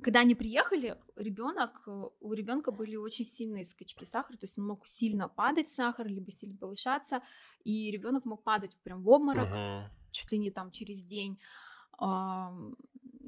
[0.00, 4.66] когда они приехали, ребенок, э, у ребенка были очень сильные скачки сахара, то есть он
[4.66, 7.22] мог сильно падать сахар, либо сильно повышаться,
[7.64, 9.90] и ребенок мог падать прям в обморок Мгм.
[10.10, 11.38] чуть ли не там через день.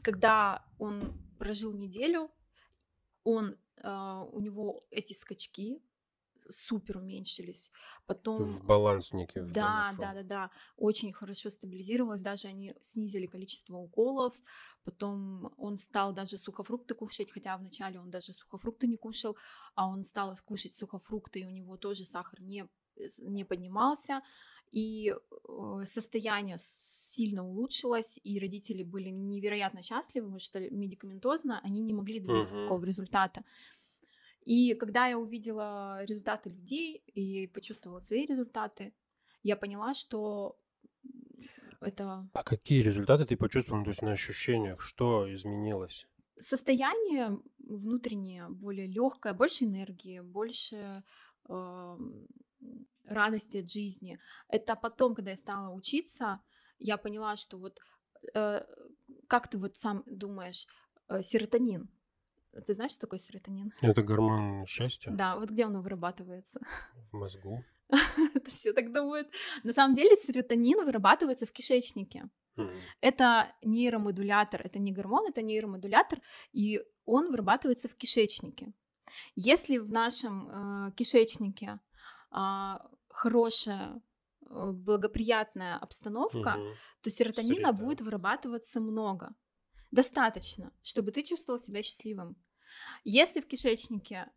[0.03, 2.31] Когда он прожил неделю,
[3.23, 5.81] он, а, у него эти скачки
[6.49, 7.71] супер уменьшились.
[8.07, 9.41] Потом В баланс некий.
[9.41, 14.41] да, да, да, да, очень хорошо стабилизировалось, даже они снизили количество уколов,
[14.85, 19.37] потом он стал даже сухофрукты кушать, хотя вначале он даже сухофрукты не кушал,
[19.75, 22.69] а он стал кушать сухофрукты, и у него тоже сахар не,
[23.19, 24.23] не поднимался,
[24.71, 31.93] и э, состояние сильно улучшилось, и родители были невероятно счастливы, потому что медикаментозно они не
[31.93, 32.57] могли добиться Мгм.
[32.57, 33.45] такого результата.
[34.45, 38.93] И когда я увидела результаты людей и почувствовала свои результаты,
[39.43, 40.57] я поняла, что
[41.81, 46.07] это А какие результаты ты почувствовал, ну, то есть на ощущениях, что изменилось?
[46.39, 51.03] состояние внутреннее более легкое, больше энергии, больше
[51.49, 52.27] эм,
[53.05, 54.19] радости от жизни.
[54.49, 56.41] Это потом, когда я стала учиться,
[56.79, 57.79] я поняла, что вот
[58.35, 58.63] э,
[59.29, 60.67] как ты вот сам думаешь,
[61.09, 61.89] э, серотонин.
[62.67, 63.73] Ты знаешь, что такое серотонин?
[63.81, 66.61] Это гормон счастья Да, вот где он вырабатывается?
[67.11, 67.65] в мозгу.
[68.35, 69.29] Это все так думают.
[69.63, 72.29] На самом деле серотонин вырабатывается в кишечнике.
[73.01, 76.21] Это нейромодулятор, это не гормон, это нейромодулятор,
[76.53, 78.73] и он вырабатывается в кишечнике.
[79.35, 81.81] Если в нашем э, кишечнике
[82.31, 84.01] э, хорошая,
[84.51, 86.77] благоприятная обстановка, угу.
[87.03, 87.73] то серотонина Среда.
[87.73, 89.35] будет вырабатываться много.
[89.95, 92.37] Достаточно, чтобы ты чувствовал себя счастливым.
[93.05, 94.31] Если в кишечнике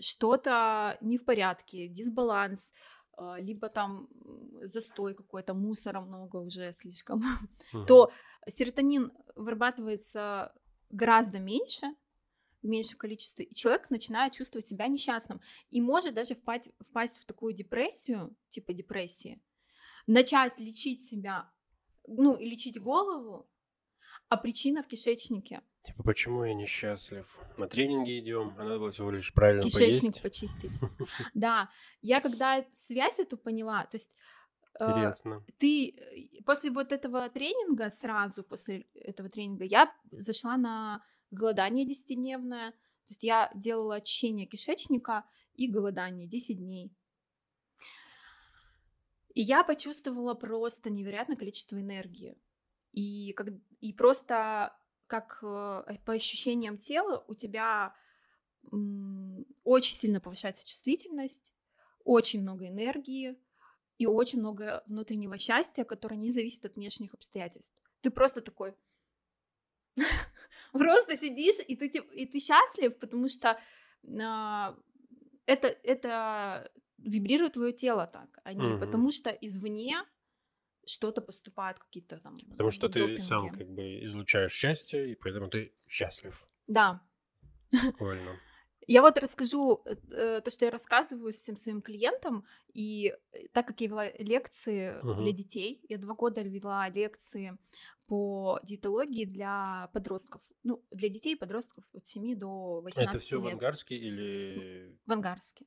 [0.00, 2.72] что-то не в порядке, дисбаланс,
[3.16, 4.08] а, либо там
[4.62, 7.20] застой какой-то, мусора много уже слишком,
[7.74, 7.84] uh-huh.
[7.86, 8.12] то
[8.48, 10.54] серотонин вырабатывается
[10.90, 11.86] гораздо меньше,
[12.62, 17.26] в меньшем количестве, и человек начинает чувствовать себя несчастным и может даже впасть, впасть в
[17.26, 19.42] такую депрессию, типа депрессии,
[20.06, 21.50] начать лечить себя,
[22.06, 23.48] ну, и лечить голову,
[24.32, 25.60] а причина в кишечнике.
[25.82, 27.26] Типа, почему я несчастлив?
[27.58, 30.22] На тренинги идем, а надо было всего лишь правильно Кишечник поесть.
[30.22, 30.80] почистить.
[31.34, 31.68] Да,
[32.00, 34.16] я когда связь эту поняла, то есть
[34.80, 35.44] э, Интересно.
[35.58, 42.70] ты э, после вот этого тренинга, сразу после этого тренинга, я зашла на голодание десятидневное,
[42.70, 45.24] то есть я делала очищение кишечника
[45.56, 46.90] и голодание 10 дней.
[49.34, 52.38] И я почувствовала просто невероятное количество энергии.
[52.92, 53.48] И, как,
[53.80, 54.76] и просто
[55.06, 57.94] как э, по ощущениям тела у тебя
[59.64, 61.52] очень сильно повышается чувствительность,
[62.04, 63.36] очень много энергии
[63.98, 67.82] и очень много внутреннего счастья, которое не зависит от внешних обстоятельств.
[68.00, 68.74] Ты просто такой
[70.72, 73.60] просто сидишь и ты и ты счастлив, потому что
[74.20, 74.76] а,
[75.46, 79.96] это это вибрирует твое тело так, а не потому что извне
[80.86, 83.16] что-то поступает, какие-то там Потому что допинги.
[83.16, 86.44] ты сам как бы излучаешь счастье, и поэтому ты счастлив.
[86.66, 87.02] Да.
[87.70, 88.36] Прикольно.
[88.88, 93.66] Я вот расскажу э, э, то, что я рассказываю всем своим клиентам, и э, так
[93.68, 95.20] как я вела лекции uh-huh.
[95.20, 97.56] для детей, я два года вела лекции
[98.06, 103.36] по диетологии для подростков, ну, для детей и подростков от 7 до 18 Это все
[103.36, 103.44] лет.
[103.44, 104.98] в Ангарске или...
[105.06, 105.66] В Ангарске.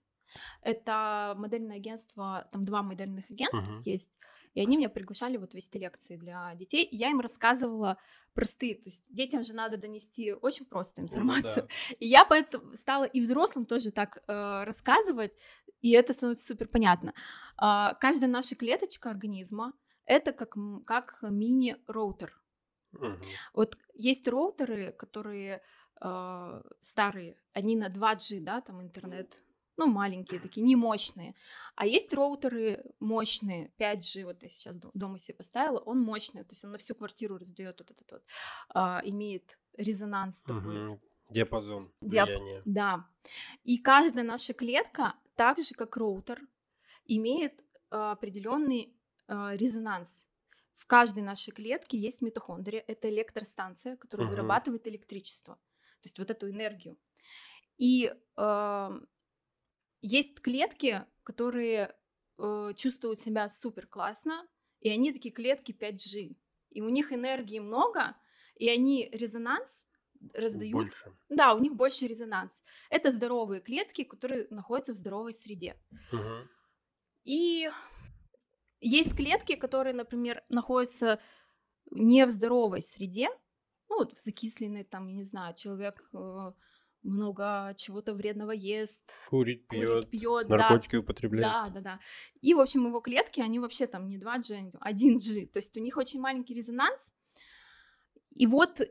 [0.62, 3.84] Это модельное агентство, там два модельных агентства uh-huh.
[3.86, 4.12] есть,
[4.56, 6.86] и они меня приглашали вот вести лекции для детей.
[6.86, 7.98] И я им рассказывала
[8.34, 11.64] простые, то есть детям же надо донести очень просто информацию.
[11.64, 11.96] Ну, да.
[12.00, 15.34] И я поэтому стала и взрослым тоже так э, рассказывать,
[15.82, 17.14] и это становится супер понятно.
[17.62, 19.74] Э, каждая наша клеточка организма
[20.06, 22.42] это как, как мини-роутер.
[22.94, 23.18] Угу.
[23.54, 25.62] Вот есть роутеры, которые
[26.02, 29.42] э, старые, они на 2G, да, там интернет
[29.78, 31.36] ну, маленькие такие, не мощные.
[31.76, 36.64] А есть роутеры мощные, 5G, вот я сейчас дома себе поставила, он мощный, то есть
[36.64, 38.24] он на всю квартиру раздает вот этот вот,
[38.70, 40.88] а, имеет резонанс такой.
[40.88, 41.02] Угу.
[41.30, 42.30] Диапазон Диап...
[42.30, 42.62] влияния.
[42.66, 43.08] Да.
[43.64, 46.40] И каждая наша клетка, так же как роутер,
[47.06, 48.96] имеет а, определенный
[49.28, 50.26] а, резонанс.
[50.74, 54.36] В каждой нашей клетке есть митохондрия, это электростанция, которая угу.
[54.36, 56.98] вырабатывает электричество, то есть вот эту энергию.
[57.78, 59.00] И э,
[60.06, 61.96] есть клетки, которые
[62.38, 64.48] э, чувствуют себя супер классно,
[64.80, 66.38] и они такие клетки 5G.
[66.70, 68.16] И у них энергии много,
[68.56, 69.86] и они резонанс
[70.34, 70.74] раздают.
[70.74, 71.12] Больше.
[71.30, 72.64] Да, у них больше резонанс.
[72.90, 75.76] Это здоровые клетки, которые находятся в здоровой среде.
[76.12, 76.50] Угу.
[77.24, 77.70] И
[78.80, 81.20] есть клетки, которые, например, находятся
[81.90, 83.30] не в здоровой среде,
[83.90, 86.52] ну, в закисленной, там, не знаю, человек э,
[87.06, 91.46] много чего-то вредного ест, курит, пьет, пьет наркотики да, употребляет.
[91.46, 92.00] Да, да, да.
[92.42, 95.48] И, в общем, его клетки, они вообще там не 2G, а 1G.
[95.48, 97.14] То есть у них очень маленький резонанс.
[98.36, 98.82] И вот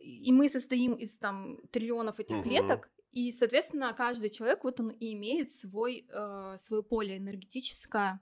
[0.00, 2.44] и мы состоим из там триллионов этих угу.
[2.44, 8.20] клеток, и, соответственно, каждый человек вот он и имеет свой, э, свое поле энергетическое.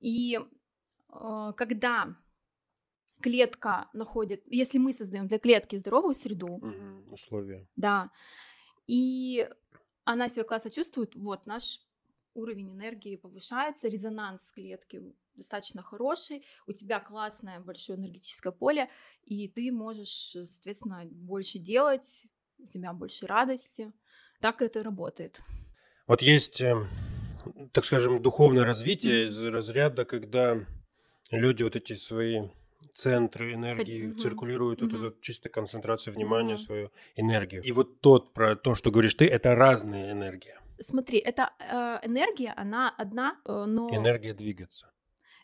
[0.00, 2.16] И э, когда
[3.20, 8.10] клетка находит, если мы создаем для клетки здоровую среду, угу, условия, да,
[8.86, 9.48] и
[10.04, 11.80] она себя классно чувствует, вот наш
[12.34, 15.02] уровень энергии повышается, резонанс клетки
[15.34, 18.90] достаточно хороший, у тебя классное большое энергетическое поле,
[19.24, 22.26] и ты можешь, соответственно, больше делать,
[22.58, 23.92] у тебя больше радости.
[24.40, 25.40] Так это работает.
[26.06, 26.88] Вот есть, эм,
[27.72, 30.66] так скажем, духовное развитие из разряда, когда
[31.30, 32.48] люди вот эти свои
[32.94, 34.18] центры энергии угу.
[34.18, 34.96] циркулируют, угу.
[34.96, 36.62] вот эта чистая концентрация внимания, угу.
[36.62, 37.62] свою энергию.
[37.62, 40.54] И вот тот, про то, что говоришь ты, это разные энергии.
[40.78, 43.94] Смотри, эта э, энергия, она одна, э, но...
[43.94, 44.90] Энергия двигаться.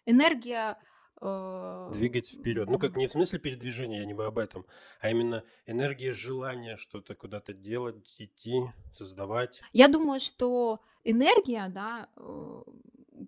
[0.06, 0.78] Энергия...
[1.20, 1.90] Э...
[1.92, 2.68] Двигать вперед.
[2.68, 4.64] Ну, как не в смысле передвижения, я не об этом,
[5.00, 9.60] а именно энергия желания что-то куда-то делать, идти, создавать.
[9.72, 12.62] Я думаю, что энергия, да, э,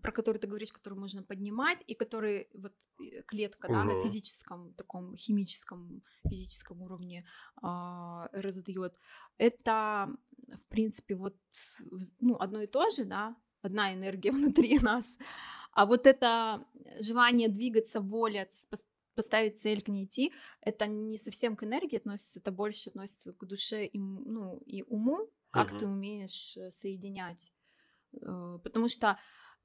[0.02, 4.74] про который ты говоришь, который можно поднимать, и который вот э, клетка, да, на физическом,
[4.74, 7.24] таком химическом, физическом уровне
[7.62, 8.98] э, раздает,
[9.38, 10.08] это,
[10.64, 11.36] в принципе, вот,
[12.20, 15.18] ну, одно и то же, да, одна энергия внутри нас,
[15.72, 16.66] а вот это
[17.00, 18.48] желание двигаться, воля,
[19.14, 23.44] поставить цель, к ней идти, это не совсем к энергии относится, это больше относится к
[23.46, 25.78] душе и, ну, и уму, как угу.
[25.78, 27.52] ты умеешь э, соединять.
[28.20, 29.18] Э, потому что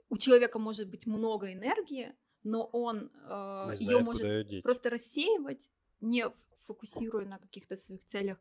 [0.09, 5.69] у человека может быть много энергии, но он э, ее может просто рассеивать,
[6.01, 6.25] не
[6.59, 8.37] фокусируя на каких-то своих целях.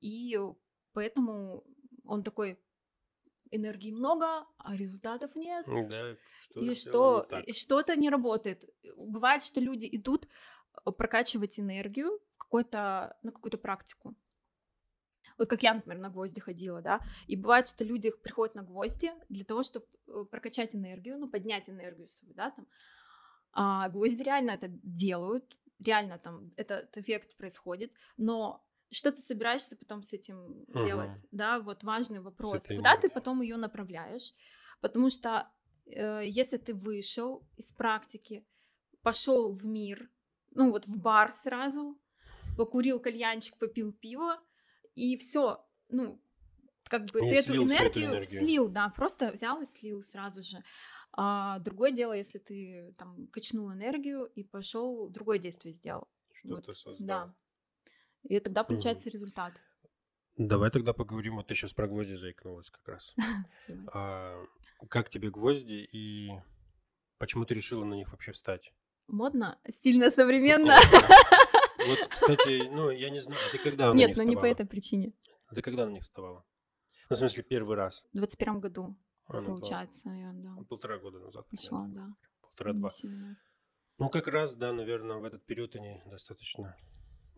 [0.00, 0.38] И
[0.92, 1.64] поэтому
[2.04, 2.58] он такой,
[3.52, 5.66] энергии много, а результатов нет.
[5.66, 6.16] Да,
[6.50, 8.64] что и что и что-то не работает.
[8.96, 10.26] Бывает, что люди идут
[10.86, 14.16] э, прокачивать энергию в какой-то на какую-то практику.
[15.38, 19.12] Вот как я, например, на гвозди ходила, да, и бывает, что люди приходят на гвозди
[19.28, 22.66] для того, чтобы э, прокачать энергию, ну, поднять энергию свою, да, там.
[23.52, 30.02] А гвозди реально это делают, реально там этот эффект происходит, но что ты собираешься потом
[30.02, 30.84] с этим угу.
[30.84, 34.34] делать, да, вот важный вопрос, куда ты потом ее направляешь,
[34.80, 35.50] потому что
[35.86, 38.46] э, если ты вышел из практики,
[39.02, 40.10] пошел в мир,
[40.50, 41.98] ну вот в бар сразу,
[42.56, 44.40] покурил кальянчик, попил пиво,
[44.94, 46.20] и все, ну,
[46.84, 50.42] как бы и ты эту энергию, эту энергию слил, да, просто взял и слил сразу
[50.42, 50.62] же.
[51.14, 56.08] А другое дело, если ты там качнул энергию и пошел другое действие сделал.
[56.32, 57.06] Что-то вот, создал.
[57.06, 57.34] Да.
[58.22, 59.12] И тогда получается mm.
[59.12, 59.60] результат.
[60.36, 61.36] Давай тогда поговорим.
[61.36, 63.14] Вот ты сейчас про гвозди заикнулась как раз.
[63.92, 64.42] а,
[64.88, 66.30] как тебе гвозди и
[67.18, 68.72] почему ты решила на них вообще встать?
[69.08, 70.76] Модно, стильно, современно.
[71.88, 75.12] Вот, кстати, ну, я не знаю, ты когда Нет, но не по этой причине.
[75.54, 76.44] Ты когда на них вставала?
[77.10, 78.04] Ну, в смысле, первый раз?
[78.12, 80.56] В 21 году, а, ну, получается, я, да.
[80.68, 81.46] Полтора года назад.
[81.48, 82.08] Пошла, да.
[82.40, 82.88] Полтора-два.
[83.98, 86.76] Ну, как раз, да, наверное, в этот период они достаточно...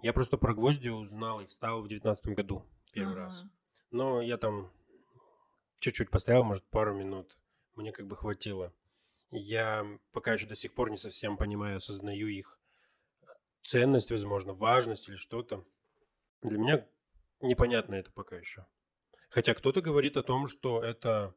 [0.03, 3.45] Я просто про гвозди узнал и встал в девятнадцатом году первый раз.
[3.91, 4.71] Но я там
[5.81, 7.39] чуть-чуть постоял, может, пару минут.
[7.75, 8.73] Мне как бы хватило.
[9.31, 12.59] Я пока еще до сих пор не совсем понимаю, осознаю их
[13.65, 15.65] ценность, возможно, важность или что-то.
[16.43, 16.87] Для меня
[17.41, 18.67] непонятно это пока еще.
[19.31, 21.35] Хотя кто-то говорит о том, что это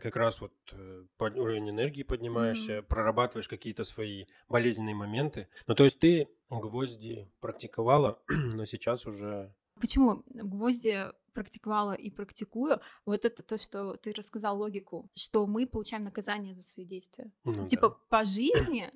[0.00, 2.82] как раз вот э, под уровень энергии поднимаешься, mm-hmm.
[2.82, 5.48] прорабатываешь какие-то свои болезненные моменты.
[5.66, 9.54] Ну, то есть ты гвозди практиковала, но сейчас уже...
[9.80, 12.80] Почему гвозди практиковала и практикую?
[13.04, 17.30] Вот это то, что ты рассказал логику, что мы получаем наказание за свои действия.
[17.44, 17.96] Ну, типа да.
[18.08, 18.92] по жизни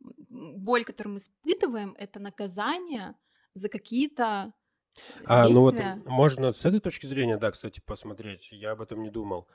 [0.00, 3.14] боль, которую мы испытываем, это наказание
[3.54, 4.52] за какие-то
[5.24, 5.94] а, действия.
[5.96, 8.48] ну вот можно с этой точки зрения, да, кстати, посмотреть.
[8.50, 9.48] Я об этом не думал.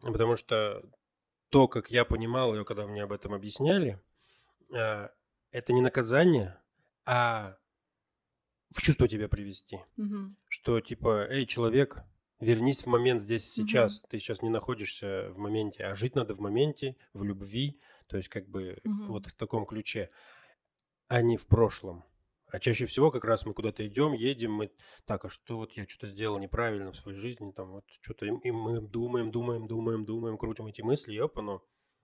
[0.00, 0.82] Потому что
[1.50, 4.00] то, как я понимал ее, когда мне об этом объясняли,
[4.74, 5.08] э,
[5.50, 6.58] это не наказание,
[7.04, 7.56] а
[8.74, 9.80] в чувство тебя привести.
[9.96, 10.34] Угу.
[10.48, 12.02] Что типа, эй, человек,
[12.42, 14.00] вернись в момент здесь сейчас.
[14.00, 14.06] Угу.
[14.10, 17.80] Ты сейчас не находишься в моменте, а жить надо в моменте, в любви.
[18.08, 19.12] То есть как бы угу.
[19.12, 20.10] вот в таком ключе,
[21.08, 22.04] а не в прошлом.
[22.48, 24.70] А чаще всего как раз мы куда-то идем, едем, мы
[25.06, 28.50] так, а что вот я что-то сделал неправильно в своей жизни, там вот что-то, и
[28.50, 31.62] мы думаем, думаем, думаем, думаем, крутим эти мысли, и опа,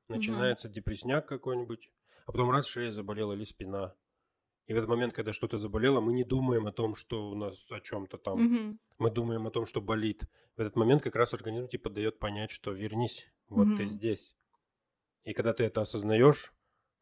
[0.08, 0.74] начинается угу.
[0.74, 1.92] депресняк какой-нибудь,
[2.24, 3.94] а потом раз шея заболела или спина.
[4.68, 7.66] И в этот момент, когда что-то заболело, мы не думаем о том, что у нас
[7.70, 8.34] о чем-то там.
[8.34, 8.78] Угу.
[8.98, 10.28] Мы думаем о том, что болит.
[10.56, 13.78] В этот момент как раз организм типа дает понять, что вернись, вот угу.
[13.78, 14.36] ты здесь.
[15.24, 16.52] И когда ты это осознаешь,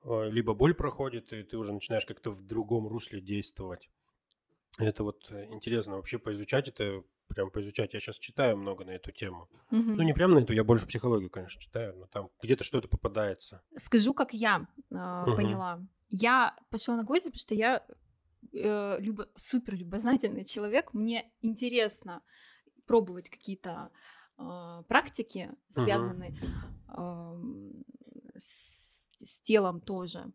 [0.04, 3.90] а, либо боль проходит, и ты уже начинаешь как-то в другом русле действовать.
[4.78, 7.94] Это вот э, интересно вообще поизучать это, прям поизучать.
[7.94, 9.48] Я сейчас читаю много на эту тему.
[9.72, 9.96] Угу.
[9.96, 13.62] Ну, не прям на эту, я больше психологию, конечно, читаю, но там где-то что-то попадается.
[13.76, 15.34] Скажу, как я э, угу.
[15.34, 15.80] поняла.
[16.08, 17.86] Я пошла на гвозди, потому что я
[18.52, 20.94] э, любо, супер любознательный человек.
[20.94, 22.22] Мне интересно
[22.86, 23.90] пробовать какие-то
[24.38, 26.32] э, практики, связанные
[26.88, 27.82] угу.
[28.34, 28.86] э, с
[29.18, 30.32] с телом тоже.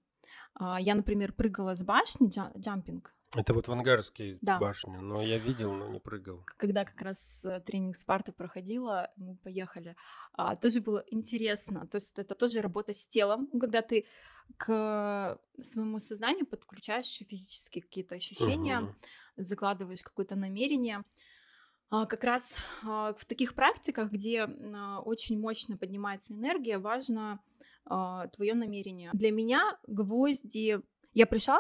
[0.54, 3.14] А, я, например, прыгала с башни, джампинг.
[3.34, 4.60] Это вот в Ангарске да.
[4.60, 6.44] башня, но я видел, но не прыгал.
[6.58, 9.96] Когда как раз э, тренинг Спарты проходила, мы поехали,
[10.34, 11.88] а, тоже было интересно.
[11.88, 14.06] То есть это тоже работа с телом, когда ты
[14.58, 18.96] к своему сознанию подключаешь физические какие-то ощущения, угу.
[19.38, 21.04] закладываешь какое-то намерение.
[21.90, 27.40] А, как раз а, в таких практиках, где очень мощно поднимается энергия, важно
[27.90, 29.12] э, твое намерение.
[29.14, 30.82] Для меня гвозди...
[31.14, 31.60] Я пришла,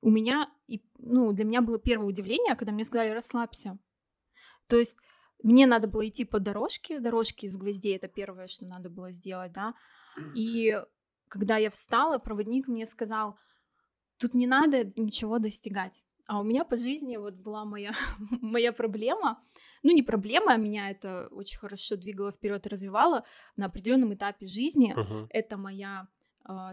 [0.00, 3.78] у меня, и, ну, для меня было первое удивление, когда мне сказали «расслабься».
[4.66, 4.96] То есть
[5.42, 9.52] мне надо было идти по дорожке, дорожки из гвоздей, это первое, что надо было сделать,
[9.52, 9.74] да.
[10.34, 10.74] И
[11.28, 13.36] когда я встала, проводник мне сказал,
[14.18, 16.04] тут не надо ничего достигать.
[16.26, 17.92] А у меня по жизни вот была моя,
[18.40, 19.42] моя проблема,
[19.82, 23.24] ну не проблема, а меня это очень хорошо двигало вперед и развивало
[23.56, 24.94] на определенном этапе жизни.
[24.96, 25.26] Uh-huh.
[25.28, 26.08] Это моя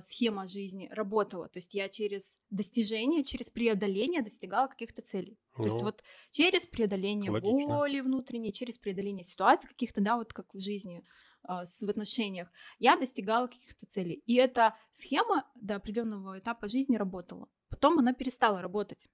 [0.01, 1.47] схема жизни работала.
[1.47, 5.37] То есть я через достижение, через преодоление достигала каких-то целей.
[5.57, 7.77] Ну, То есть ну, вот через преодоление логично.
[7.77, 11.03] боли внутренней, через преодоление ситуаций каких-то, да, вот как в жизни
[11.47, 14.21] э, в отношениях, я достигала каких-то целей.
[14.25, 17.47] И эта схема до определенного этапа жизни работала.
[17.69, 19.07] Потом она перестала работать.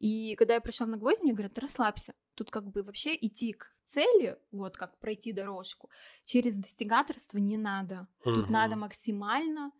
[0.00, 2.14] И когда я пришла на гвоздь, мне говорят, расслабься.
[2.34, 5.90] Тут как бы вообще идти к цели, вот как пройти дорожку,
[6.24, 8.08] через достигаторство не надо.
[8.24, 8.34] Угу.
[8.34, 9.72] Тут надо максимально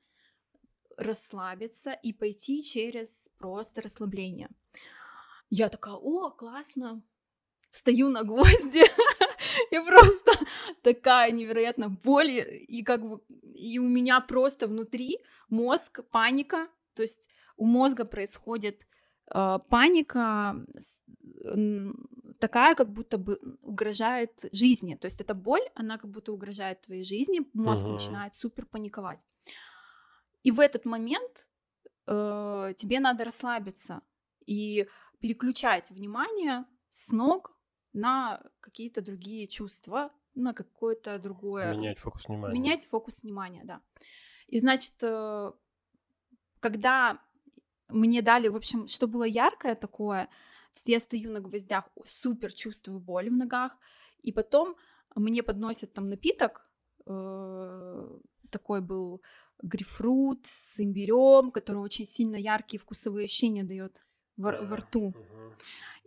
[0.98, 4.50] расслабиться и пойти через просто расслабление.
[5.48, 7.02] Я такая, о, классно,
[7.70, 8.84] встаю на гвозди,
[9.70, 10.32] я просто
[10.82, 13.22] такая невероятно боль, и как бы,
[13.54, 15.18] и у меня просто внутри
[15.48, 18.86] мозг, паника, то есть у мозга происходит
[19.30, 20.56] паника
[22.40, 24.96] такая, как будто бы угрожает жизни.
[24.96, 27.92] То есть эта боль, она как будто угрожает твоей жизни, мозг uh-huh.
[27.92, 29.24] начинает супер паниковать.
[30.42, 31.48] И в этот момент
[32.06, 34.00] э, тебе надо расслабиться
[34.46, 34.88] и
[35.20, 37.56] переключать внимание с ног
[37.92, 41.74] на какие-то другие чувства, на какое-то другое...
[41.74, 42.54] Менять фокус внимания.
[42.58, 43.80] Менять фокус внимания, да.
[44.46, 45.52] И значит, э,
[46.60, 47.20] когда
[47.92, 50.28] мне дали, в общем, что было яркое такое,
[50.86, 53.76] я стою на гвоздях, супер чувствую боль в ногах,
[54.22, 54.76] и потом
[55.14, 56.70] мне подносят там напиток,
[57.06, 58.18] э,
[58.50, 59.22] такой был
[59.62, 64.00] грейпфрут с имбирем, который очень сильно яркие вкусовые ощущения дает
[64.36, 65.14] во, во рту.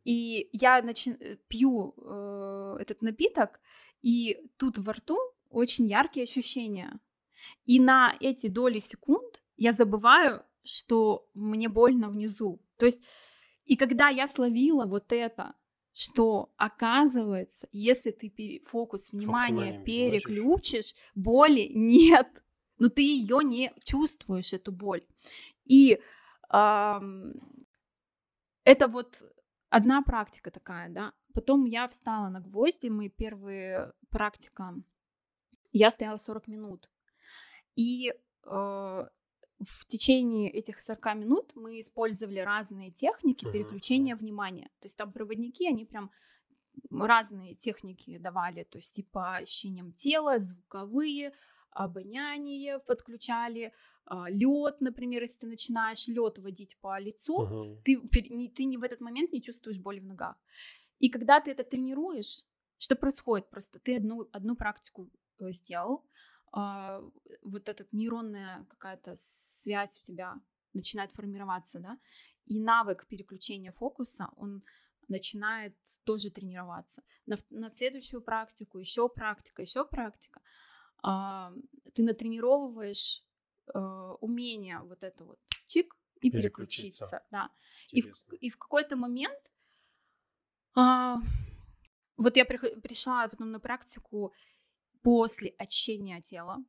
[0.03, 1.11] И я начи...
[1.11, 3.59] Э, пью э, этот напиток,
[4.01, 5.17] и тут во рту
[5.49, 6.99] очень яркие ощущения.
[7.65, 12.61] И на эти доли секунд я забываю, что мне больно внизу.
[12.77, 13.01] То есть,
[13.65, 15.53] и когда я словила вот это,
[15.93, 22.27] что оказывается, если ты фокус внимания фокус переключишь, боли нет,
[22.79, 25.05] но ты ее не чувствуешь эту боль.
[25.65, 25.99] И
[26.51, 27.33] эм,
[28.63, 29.23] это вот
[29.69, 31.13] одна практика такая, да.
[31.33, 34.73] Потом я встала на гвозди, мои первые практика,
[35.71, 36.89] я стояла 40 минут.
[37.75, 38.13] И
[38.45, 39.07] э,
[39.63, 44.69] в течение этих 40 минут мы использовали разные техники переключения внимания.
[44.79, 46.11] То есть там проводники, они прям
[46.91, 51.33] разные техники давали, то есть типа ощущением тела, звуковые,
[51.71, 53.73] обоняние подключали,
[54.05, 57.81] а, лед, например, если ты начинаешь лед водить по лицу, uh-huh.
[57.83, 60.35] ты, ты не в этот момент не чувствуешь боли в ногах.
[60.99, 62.43] И когда ты это тренируешь,
[62.77, 63.49] что происходит?
[63.49, 65.09] Просто ты одну, одну практику
[65.39, 66.03] э, сделал,
[66.53, 67.03] а,
[67.41, 70.35] вот эта нейронная какая-то связь у тебя
[70.73, 71.97] начинает формироваться, да,
[72.45, 74.63] и навык переключения фокуса, он
[75.07, 77.03] начинает тоже тренироваться.
[77.25, 80.41] На, на следующую практику еще практика, еще практика.
[81.01, 81.53] А,
[81.93, 83.23] ты натренировываешь
[83.73, 87.49] а, умение вот это вот чик и переключиться, переключиться да.
[87.89, 89.51] И в, и в какой-то момент
[90.75, 91.17] а,
[92.17, 94.33] вот я при, пришла потом на практику,
[95.03, 96.63] после очищения тела.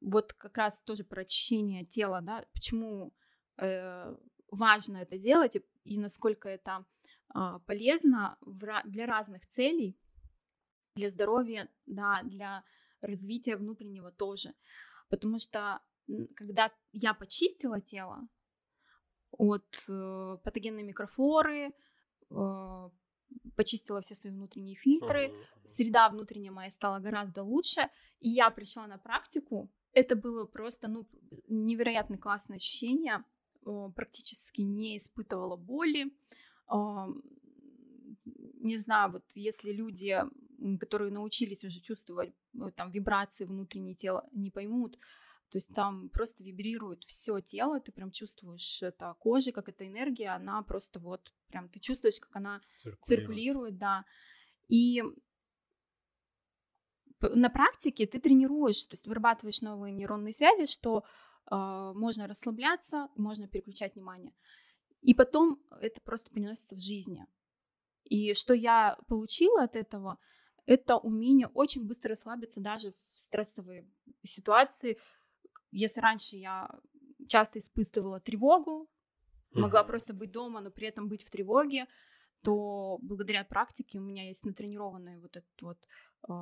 [0.00, 3.14] Вот как раз тоже про очищение тела, да, почему
[3.58, 4.14] э,
[4.50, 6.84] важно это делать и, и насколько это
[7.34, 9.98] э, полезно в, для разных целей,
[10.96, 12.64] для здоровья, да, для
[13.00, 14.54] развития внутреннего тоже.
[15.08, 15.80] Потому что
[16.36, 18.28] когда я почистила тело
[19.30, 21.72] от э, патогенной микрофлоры,
[22.30, 22.90] э,
[23.56, 25.32] почистила все свои внутренние фильтры,
[25.64, 27.88] среда внутренняя моя стала гораздо лучше,
[28.20, 29.70] и я пришла на практику.
[29.92, 31.06] Это было просто, ну,
[31.48, 33.24] невероятно классное ощущение,
[33.94, 36.12] практически не испытывала боли.
[38.60, 40.18] Не знаю, вот если люди,
[40.80, 44.98] которые научились уже чувствовать э, там вибрации внутреннее тело, не поймут,
[45.50, 50.30] то есть там просто вибрирует все тело, ты прям чувствуешь это кожей, как эта энергия,
[50.30, 54.04] она просто вот прям ты чувствуешь, как она циркулирует, циркулирует да.
[54.68, 55.02] И
[57.20, 61.04] на практике ты тренируешь, то есть вырабатываешь новые нейронные связи, что
[61.50, 64.34] э, можно расслабляться, можно переключать внимание.
[65.02, 67.26] И потом это просто переносится в жизни.
[68.04, 70.18] И что я получила от этого,
[70.66, 73.88] это умение очень быстро расслабиться даже в стрессовые
[74.22, 74.98] ситуации,
[75.70, 76.68] если раньше я
[77.28, 78.88] часто испытывала тревогу,
[79.52, 81.86] могла просто быть дома, но при этом быть в тревоге,
[82.42, 85.78] то благодаря практике у меня есть натренированный вот этот вот
[86.28, 86.32] э,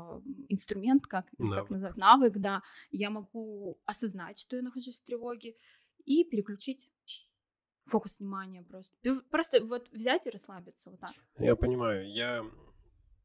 [0.48, 1.58] инструмент, как, навык.
[1.58, 5.54] как назвать, навык, да, я могу осознать, что я нахожусь в тревоге,
[6.04, 6.90] и переключить
[7.84, 8.96] фокус внимания просто.
[9.30, 11.14] Просто вот взять и расслабиться вот так.
[11.38, 12.10] Я понимаю.
[12.10, 12.44] Я...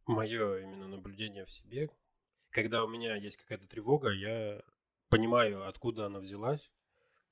[0.06, 1.88] Мое именно наблюдение в себе,
[2.50, 4.60] когда у меня есть какая-то тревога, я
[5.10, 6.72] понимаю, откуда она взялась.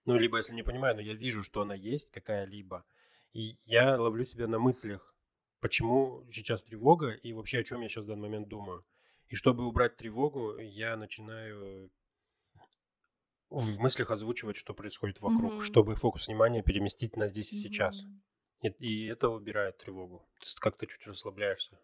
[0.08, 2.86] Ну, либо если не понимаю, но я вижу, что она есть какая-либо.
[3.34, 5.16] И я ловлю себя на мыслях,
[5.60, 8.86] почему сейчас тревога и вообще о чем я сейчас в данный момент думаю.
[9.28, 11.92] И чтобы убрать тревогу, я начинаю
[13.50, 15.62] в мыслях озвучивать, что происходит вокруг, mm-hmm.
[15.62, 18.04] чтобы фокус внимания переместить на здесь и сейчас.
[18.04, 18.74] Mm-hmm.
[18.80, 20.20] И, и это убирает тревогу.
[20.40, 21.80] То есть как то чуть расслабляешься.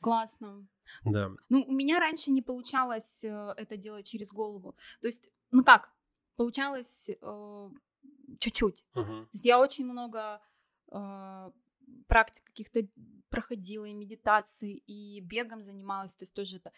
[0.00, 0.66] Классно.
[1.04, 1.30] Да.
[1.48, 4.76] Ну, у меня раньше не получалось э, это делать через голову.
[5.00, 5.92] То есть, ну как,
[6.36, 7.70] получалось э,
[8.38, 8.84] чуть-чуть.
[8.94, 9.24] Uh-huh.
[9.24, 10.40] То есть я очень много
[10.90, 11.50] э,
[12.06, 12.80] практик каких-то
[13.28, 16.72] проходила, и медитации, и бегом занималась, то есть тоже это.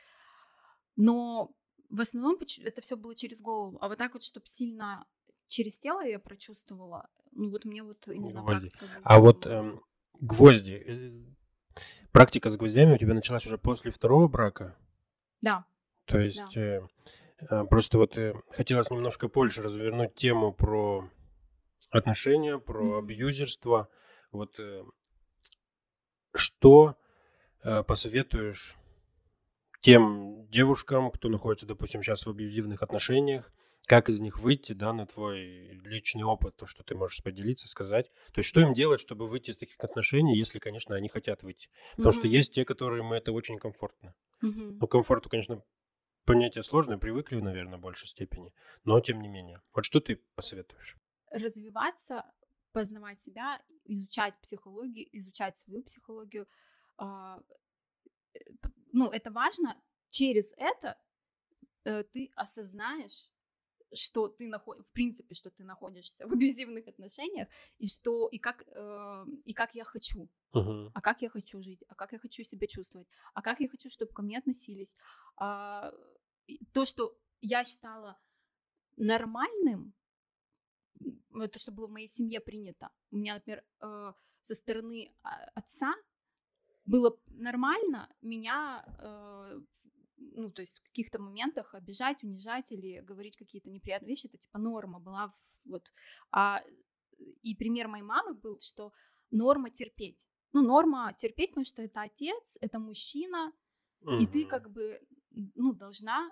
[0.96, 1.52] Но
[1.90, 3.78] в основном это все было через голову.
[3.80, 5.07] А вот так вот, чтобы сильно
[5.46, 8.70] через тело я прочувствовала, ну вот мне вот именно гвозди.
[8.70, 9.00] практика.
[9.02, 9.82] А вот эм,
[10.20, 10.82] гвозди.
[10.86, 11.34] Э,
[12.12, 14.76] практика с гвоздями у тебя началась уже после второго брака?
[15.42, 15.66] Да.
[16.07, 16.61] То есть да.
[16.61, 16.80] Э,
[17.50, 21.09] э, просто вот э, хотелось немножко больше развернуть тему про
[21.90, 22.98] отношения, про mm-hmm.
[22.98, 23.88] абьюзерство.
[24.32, 24.84] Вот э,
[26.34, 26.96] что
[27.86, 28.76] посоветуешь
[29.80, 33.50] тем девушкам, кто находится, допустим, сейчас в абьюзивных отношениях,
[33.86, 38.11] как из них выйти, да, на твой личный опыт, то, что ты можешь поделиться, сказать.
[38.32, 41.68] То есть, что им делать, чтобы выйти из таких отношений, если, конечно, они хотят выйти.
[41.92, 42.18] Потому mm-hmm.
[42.18, 44.14] что есть те, которым это очень комфортно.
[44.42, 44.78] Mm-hmm.
[44.80, 45.62] Ну, комфорту, конечно,
[46.25, 48.53] понятие сложное, привыкли, наверное, в большей степени.
[48.85, 49.61] Но, тем не менее.
[49.75, 50.97] Вот что ты посоветуешь?
[51.31, 52.25] Развиваться,
[52.72, 56.47] познавать себя, изучать психологию, изучать свою психологию,
[56.97, 57.41] а,
[58.35, 58.39] э,
[58.93, 59.77] ну, это важно,
[60.11, 60.97] через это
[61.85, 63.31] э, ты осознаешь,
[63.93, 67.49] что ты находишься, в принципе, что ты находишься в абьюзивных отношениях,
[67.79, 70.91] и что, и как, э, и как я хочу, uh-huh.
[70.95, 73.91] а как я хочу жить, а как я хочу себя чувствовать, а как я хочу,
[73.91, 74.95] чтобы ко мне относились.
[75.37, 75.93] А,
[76.72, 78.18] то, что я считала
[78.97, 79.95] нормальным,
[81.34, 82.90] это что было в моей семье принято.
[83.11, 85.95] У меня, например, э, со стороны а, отца
[86.84, 89.61] было нормально меня, э,
[90.16, 94.59] ну, то есть в каких-то моментах обижать, унижать или говорить какие-то неприятные вещи, это типа
[94.59, 95.30] норма была,
[95.64, 95.92] вот.
[96.30, 96.61] А,
[97.42, 98.92] и пример моей мамы был, что
[99.30, 100.26] норма терпеть.
[100.53, 103.53] Ну, норма терпеть, потому что это отец, это мужчина,
[104.03, 104.18] угу.
[104.18, 105.01] и ты как бы,
[105.55, 106.30] ну, должна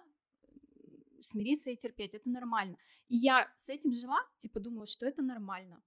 [1.21, 2.77] смириться и терпеть, это нормально.
[3.09, 5.83] И я с этим жила, типа думала, что это нормально.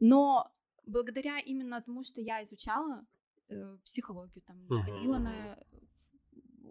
[0.00, 0.50] Но
[0.86, 3.06] благодаря именно тому, что я изучала
[3.48, 4.82] э, психологию, там, угу.
[4.82, 5.58] ходила на...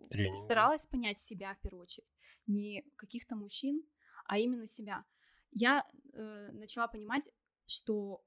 [0.09, 0.37] Тренинг.
[0.37, 2.07] Старалась понять себя в первую очередь.
[2.47, 3.83] Не каких-то мужчин,
[4.25, 5.03] а именно себя.
[5.51, 7.23] Я э, начала понимать,
[7.65, 8.23] что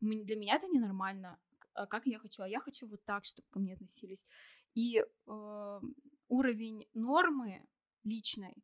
[0.00, 1.38] для меня это ненормально,
[1.74, 4.24] а как я хочу, а я хочу вот так, чтобы ко мне относились.
[4.74, 5.80] И э,
[6.30, 7.68] уровень нормы
[8.04, 8.54] личной,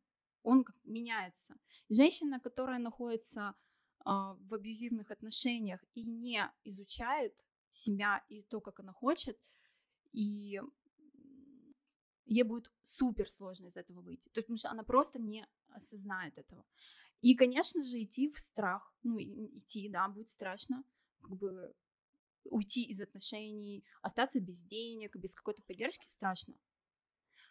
[0.41, 1.55] он меняется.
[1.89, 3.53] Женщина, которая находится
[3.99, 7.35] э, в абьюзивных отношениях и не изучает
[7.69, 9.37] себя и то, как она хочет,
[10.13, 10.59] и
[12.25, 16.65] ей будет супер сложно из этого выйти, потому что она просто не осознает этого.
[17.21, 20.83] И, конечно же, идти в страх, ну, идти, да, будет страшно,
[21.21, 21.73] как бы
[22.45, 26.55] уйти из отношений, остаться без денег, без какой-то поддержки страшно.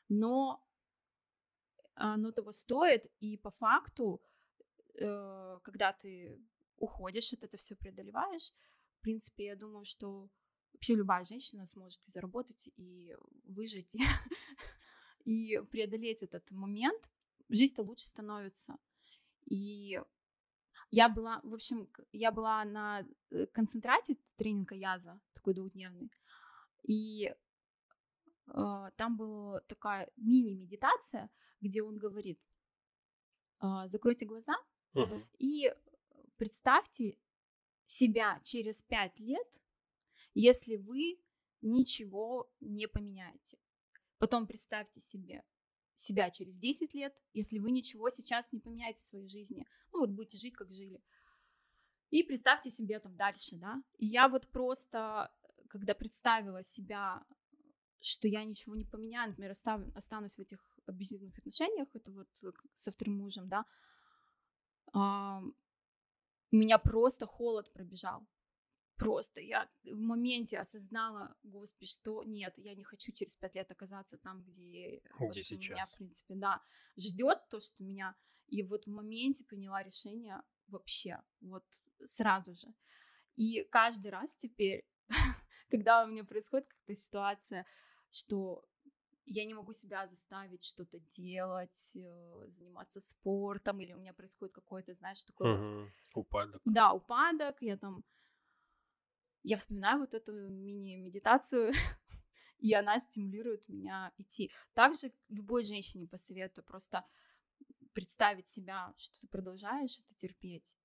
[0.09, 0.65] Но
[1.95, 4.21] оно того стоит, и по факту,
[4.95, 6.39] э, когда ты
[6.77, 8.53] уходишь от это все преодолеваешь,
[8.99, 10.29] в принципе, я думаю, что
[10.73, 13.89] вообще любая женщина сможет и заработать, и выжить,
[15.25, 17.11] и преодолеть этот момент.
[17.49, 18.77] Жизнь-то лучше становится.
[19.47, 20.01] И
[20.91, 26.11] я была, в общем, я была на э, концентрате тренинга Яза, такой двухдневный,
[26.83, 27.35] и
[28.53, 31.30] там была такая мини-медитация,
[31.61, 32.40] где он говорит,
[33.61, 34.55] э, закройте глаза
[34.94, 35.26] uh-huh.
[35.38, 35.74] и
[36.36, 37.18] представьте
[37.86, 39.62] себя через пять лет,
[40.34, 41.18] если вы
[41.61, 43.59] ничего не поменяете.
[44.18, 45.44] Потом представьте себе
[45.97, 49.66] себя через 10 лет, если вы ничего сейчас не поменяете в своей жизни.
[49.92, 51.03] Ну вот будете жить, как жили.
[52.11, 53.82] И представьте себе там дальше, да.
[53.99, 55.32] И я вот просто,
[55.68, 57.24] когда представила себя,
[58.07, 59.53] что я ничего не поменяю, например,
[59.95, 62.29] останусь в этих абьюзивных отношениях, это вот
[62.75, 63.65] со вторым мужем, да,
[66.53, 68.27] у меня просто холод пробежал.
[68.97, 74.17] просто я в моменте осознала, господи, что нет, я не хочу через пять лет оказаться
[74.17, 75.59] там, где, где вот сейчас.
[75.59, 76.63] меня, в принципе, да,
[76.97, 78.15] ждет то, что меня,
[78.47, 81.65] и вот в моменте приняла решение вообще, вот
[82.05, 82.69] сразу же.
[83.35, 84.87] И каждый раз теперь,
[85.71, 87.67] когда у меня происходит какая-то ситуация,
[88.11, 88.65] что
[89.27, 94.95] я не могу себя заставить что-то делать, э, заниматься спортом, или у меня происходит какой-то,
[94.95, 95.91] знаешь, такой угу.
[96.15, 96.21] вот...
[96.21, 96.63] упадок.
[96.65, 98.05] Да, упадок, я там
[99.43, 101.73] я вспоминаю вот эту мини-медитацию,
[102.59, 104.51] и она стимулирует меня идти.
[104.75, 107.05] Также любой женщине посоветую просто
[107.93, 110.77] представить себя, что ты продолжаешь это терпеть.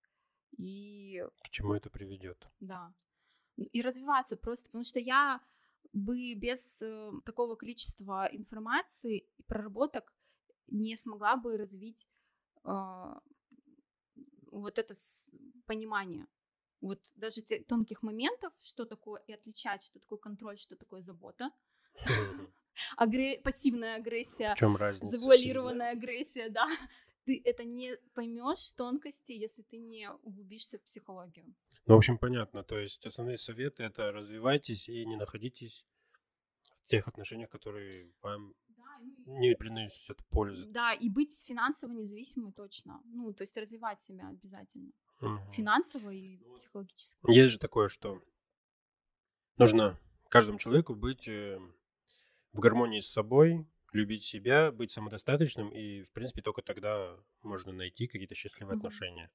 [0.58, 1.26] И...
[1.44, 2.52] К чему это приведет?
[2.60, 2.94] Да.
[3.58, 5.42] И развиваться просто, потому что я
[5.94, 10.14] бы без э, такого количества информации и проработок
[10.68, 12.08] не смогла бы развить
[12.64, 13.14] э,
[14.52, 14.94] вот это
[15.66, 16.28] понимание
[16.82, 21.52] вот даже тонких моментов, что такое, и отличать, что такое контроль, что такое забота.
[22.98, 23.40] Агре...
[23.40, 25.18] Пассивная агрессия, В чем разница?
[25.18, 26.68] завуалированная агрессия, да.
[27.26, 31.54] Ты это не поймешь тонкости, если ты не углубишься в психологию.
[31.86, 32.64] Ну, в общем, понятно.
[32.64, 35.86] То есть основные советы это развивайтесь и не находитесь
[36.84, 38.54] в тех отношениях, которые вам
[39.26, 40.66] не приносят пользы.
[40.68, 43.02] Да, и быть финансово независимой точно.
[43.06, 44.92] Ну, то есть развивать себя обязательно.
[45.22, 45.52] Угу.
[45.52, 47.20] Финансово и психологически.
[47.32, 48.22] Есть же такое, что
[49.58, 51.60] нужно каждому человеку быть э,
[52.54, 58.08] в гармонии с собой, любить себя, быть самодостаточным, и, в принципе, только тогда можно найти
[58.08, 58.86] какие-то счастливые Мгм.
[58.86, 59.32] отношения.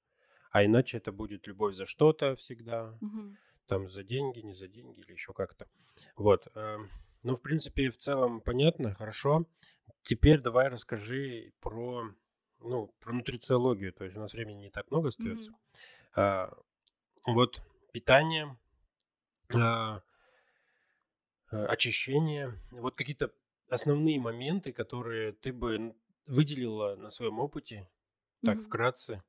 [0.57, 3.37] А иначе это будет любовь за что-то всегда, Мгм.
[3.67, 5.67] там за деньги, не за деньги или еще как-то.
[6.17, 6.49] Вот.
[6.55, 6.89] эм,
[7.23, 9.45] Ну, в принципе, в целом понятно, хорошо.
[10.03, 12.05] Теперь давай расскажи про,
[12.61, 13.93] ну, про нутрициологию.
[13.93, 15.51] То есть у нас времени не так много остается.
[15.51, 15.57] Мгм.
[16.15, 16.55] А,
[17.27, 17.61] вот
[17.93, 18.57] питание,
[19.55, 20.01] а,
[21.51, 23.31] а, очищение, вот какие-то
[23.69, 25.95] основные моменты, которые ты бы
[26.27, 27.91] выделила на своем опыте,
[28.43, 28.67] так Мгм.
[28.67, 29.23] вкратце,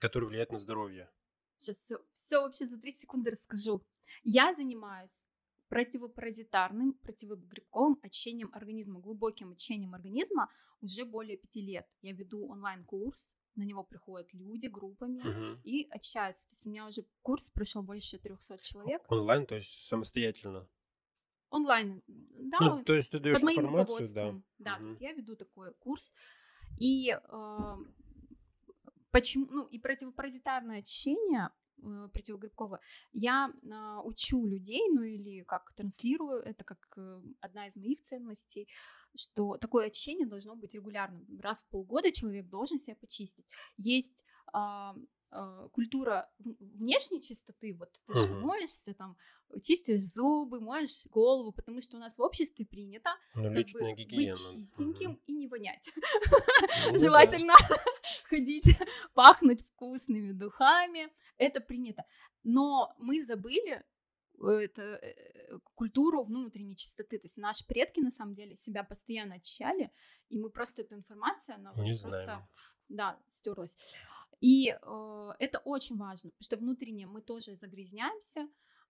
[0.00, 1.10] которые влияют на здоровье.
[1.56, 3.82] Сейчас все, все вообще за три секунды расскажу.
[4.24, 5.28] Я занимаюсь
[5.68, 11.86] противопаразитарным, противогрибковым очищением организма, глубоким очищением организма уже более пяти лет.
[12.02, 15.60] Я веду онлайн-курс, на него приходят люди группами Мгм.
[15.64, 16.46] и очищаются.
[16.48, 19.02] То есть у меня уже курс прошел больше 300 человек.
[19.10, 20.68] Онлайн, то есть самостоятельно.
[21.50, 24.22] Онлайн, да, Ну, то есть ты даешь под моим информацию, да.
[24.22, 24.44] руководством.
[24.58, 24.88] Да, то Мгм.
[24.88, 26.12] есть я веду такой курс.
[26.78, 27.76] И э,
[29.12, 31.50] почему, ну, и противопаразитарное очищение
[31.82, 32.80] э, противогрибковое,
[33.12, 38.68] я э, учу людей, ну или как транслирую, это как э, одна из моих ценностей,
[39.14, 41.26] что такое очищение должно быть регулярным.
[41.40, 43.44] Раз в полгода человек должен себя почистить.
[43.76, 44.94] Есть а,
[45.72, 49.16] культура внешней чистоты, вот ты же моешься, там,
[49.62, 54.32] чистишь зубы, моешь голову, потому что у нас в обществе принято Ну, как бы гигиена.
[54.32, 55.20] быть чистеньким Мгм.
[55.26, 55.90] и не вонять.
[55.94, 56.92] Ну
[57.48, 57.54] да.
[58.32, 58.64] Ходить,
[59.14, 61.12] пахнуть вкусными духами.
[61.36, 62.04] Это принято.
[62.44, 63.84] Но мы забыли
[64.42, 67.18] э, это, э, культуру внутренней чистоты.
[67.18, 69.90] То есть наши предки, на самом деле, себя постоянно очищали,
[70.30, 72.48] и мы просто эту информацию, она вот Не просто, знаем.
[72.88, 73.76] да, стерлась.
[74.40, 78.48] И э, это очень важно, потому что внутренне мы тоже загрязняемся.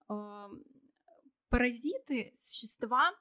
[0.08, 0.48] Э,
[1.48, 3.12] паразиты— существа,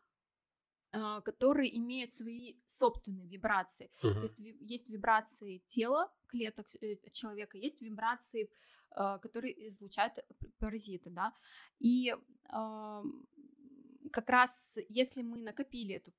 [0.91, 3.89] которые имеют свои собственные вибрации.
[4.01, 4.21] То Мгм.
[4.23, 8.49] есть есть вибрации тела, клеток э, человека, есть вибрации,
[8.95, 10.23] э, которые излучают э,
[10.59, 11.33] паразиты, да.
[11.79, 12.13] И
[14.11, 16.11] как раз если мы накопили эту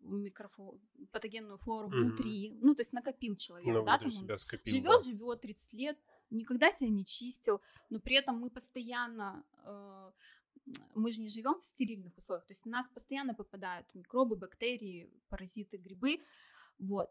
[0.00, 0.80] микрофлору,
[1.12, 1.98] патогенную флору Мгм.
[2.04, 5.00] внутри, ну то есть накопил человек, Ну, да, там он скопил, живет, да.
[5.02, 5.98] живет 30 лет,
[6.30, 7.60] никогда себя не чистил,
[7.90, 10.12] но при этом мы постоянно, э,
[10.94, 15.10] мы же не живем в стерильных условиях, то есть на нас постоянно попадают микробы, бактерии,
[15.28, 16.20] паразиты, грибы,
[16.78, 17.10] вот.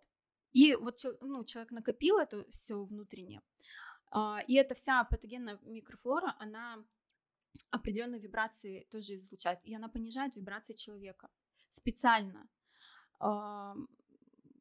[0.51, 3.41] И вот ну, человек накопил это все внутренне,
[4.11, 6.83] а, и эта вся патогенная микрофлора, она
[7.71, 11.29] определенные вибрации тоже излучает, и она понижает вибрации человека
[11.69, 12.47] специально.
[13.19, 13.75] А,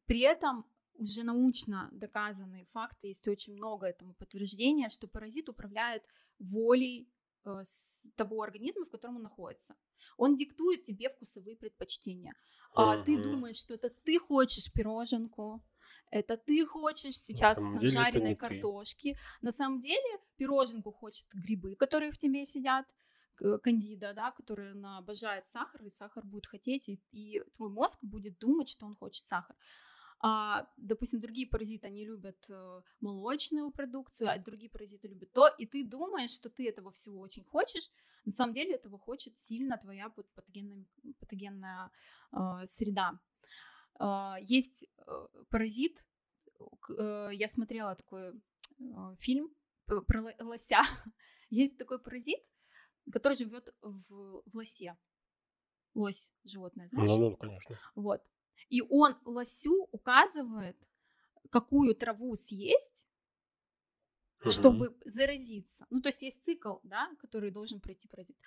[0.05, 0.65] При этом
[0.99, 6.07] уже научно доказанные факты, есть очень много этому подтверждения, что паразит управляет
[6.39, 7.07] волей
[8.15, 9.75] того организма, в котором он находится.
[10.17, 12.33] Он диктует тебе вкусовые предпочтения.
[12.73, 13.21] А Ты Мгм.
[13.21, 15.63] думаешь, что это ты хочешь пироженку,
[16.11, 18.39] это ты хочешь сейчас жареной не ты.
[18.39, 19.17] картошки.
[19.41, 22.85] На самом деле пироженку хочет грибы, которые в тебе сидят,
[23.63, 28.37] кандида, да, которая она обожает сахар, и сахар будет хотеть, и, и твой мозг будет
[28.37, 29.55] думать, что он хочет сахар.
[30.21, 35.65] А, допустим, другие паразиты, они любят э, молочную продукцию, а другие паразиты любят то, и
[35.65, 37.89] ты думаешь, что ты этого всего очень хочешь,
[38.25, 40.85] на самом деле этого хочет сильно твоя патогенная,
[41.19, 41.89] патогенная
[42.33, 43.19] э, среда.
[43.99, 44.85] Э, есть
[45.49, 46.05] паразит,
[46.97, 49.49] э, я смотрела такой э, фильм
[49.85, 50.03] про
[50.41, 50.81] лося.
[51.49, 52.39] Есть такой паразит,
[53.11, 54.97] который живет в, в лосе.
[55.95, 57.09] Лось животное, знаешь?
[57.09, 57.79] Ну, ну, конечно.
[57.95, 58.29] Вот.
[58.67, 60.77] И он лосю указывает,
[61.49, 63.05] какую траву съесть,
[64.41, 64.49] угу.
[64.49, 65.85] чтобы заразиться.
[65.89, 68.37] Ну, то есть есть цикл, да, который должен пройти паразит.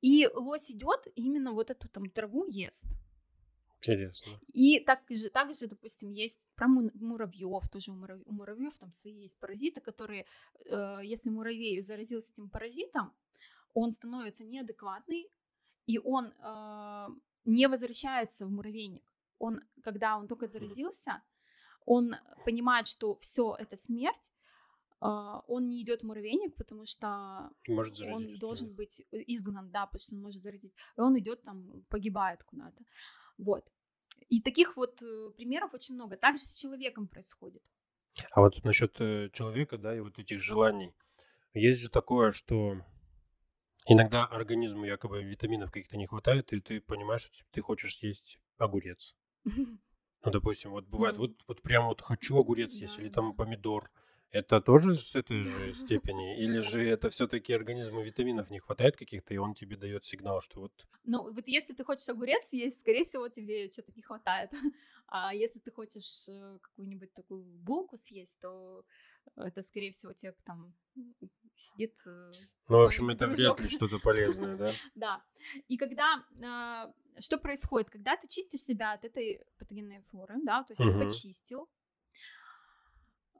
[0.00, 2.86] И лось идет именно вот эту там траву ест.
[3.78, 4.40] Интересно.
[4.52, 9.22] И так же, также, допустим, есть про муравьев, тоже у, муравь, у муравьев там свои
[9.22, 10.24] есть паразиты, которые,
[10.64, 13.12] э, если муравей заразился этим паразитом,
[13.74, 15.30] он становится неадекватный,
[15.86, 17.08] и он э,
[17.44, 19.04] не возвращается в муравейник.
[19.38, 21.22] Он, когда он только заразился,
[21.84, 24.32] он понимает, что все это смерть,
[25.02, 28.74] Uh, он не идет в муравейник, потому что может он должен да.
[28.74, 30.72] быть изгнан, да, потому что он может заразить.
[30.96, 32.84] И он идет там, погибает куда-то.
[33.36, 33.70] Вот.
[34.30, 36.16] И таких вот э, примеров очень много.
[36.16, 37.62] Также с человеком происходит.
[38.30, 40.94] А вот насчет э, человека, да, и вот этих желаний.
[41.52, 42.80] Есть же такое, что
[43.86, 49.16] Иногда организму якобы витаминов каких-то не хватает, и ты понимаешь, что ты хочешь съесть огурец.
[50.26, 53.90] Ну, допустим, вот бывает, вот, вот прям вот хочу огурец съесть, или там помидор.
[54.30, 56.38] Это тоже с этой же степени?
[56.38, 60.60] Или же это все-таки организму витаминов не хватает каких-то, и он тебе дает сигнал, что
[60.60, 60.72] вот...
[61.04, 64.50] Ну, вот если ты хочешь огурец съесть, скорее всего, тебе что-то не хватает.
[65.06, 68.84] А если ты хочешь э, какую-нибудь такую булку съесть, то
[69.36, 70.74] это, скорее всего, тебе там
[71.54, 71.94] сидит...
[72.06, 72.32] Э,
[72.68, 74.72] ну, в общем, это вряд ли что-то полезное, да?
[74.94, 75.24] Да.
[75.68, 76.24] И когда...
[76.44, 77.90] А, что происходит?
[77.90, 81.68] Когда ты чистишь себя от этой патогенной флоры, да, то есть ты почистил,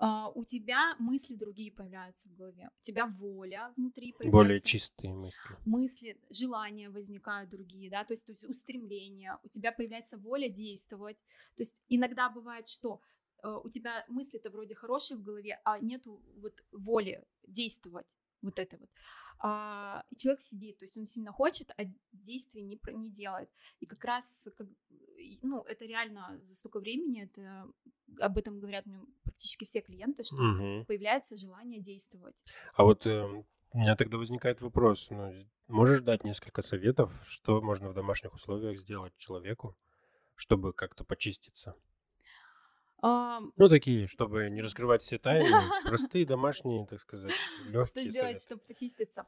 [0.00, 4.32] Uh, у тебя мысли другие появляются в голове, у тебя воля внутри появляется.
[4.32, 5.56] Более чистые мысли.
[5.64, 11.18] Мысли, желания возникают другие, да, то есть, то есть устремления, у тебя появляется воля действовать.
[11.56, 13.00] То есть иногда бывает, что
[13.44, 18.90] у тебя мысли-то вроде хорошие в голове, а нету вот воли действовать, вот это вот.
[19.40, 23.50] А, человек сидит, то есть он сильно хочет, а действий не, не делает.
[23.80, 24.66] И как раз, как,
[25.42, 27.68] ну, это реально за столько времени, это
[28.20, 30.84] об этом говорят мне практически все клиенты, что угу.
[30.86, 32.42] появляется желание действовать.
[32.74, 37.88] А вот э, у меня тогда возникает вопрос, ну, можешь дать несколько советов, что можно
[37.88, 39.76] в домашних условиях сделать человеку,
[40.34, 41.74] чтобы как-то почиститься?
[43.56, 45.48] Ну, такие, чтобы не раскрывать все тайны,
[45.84, 47.34] простые, домашние, так сказать,
[47.66, 49.26] легкие Что сделать, чтобы почиститься?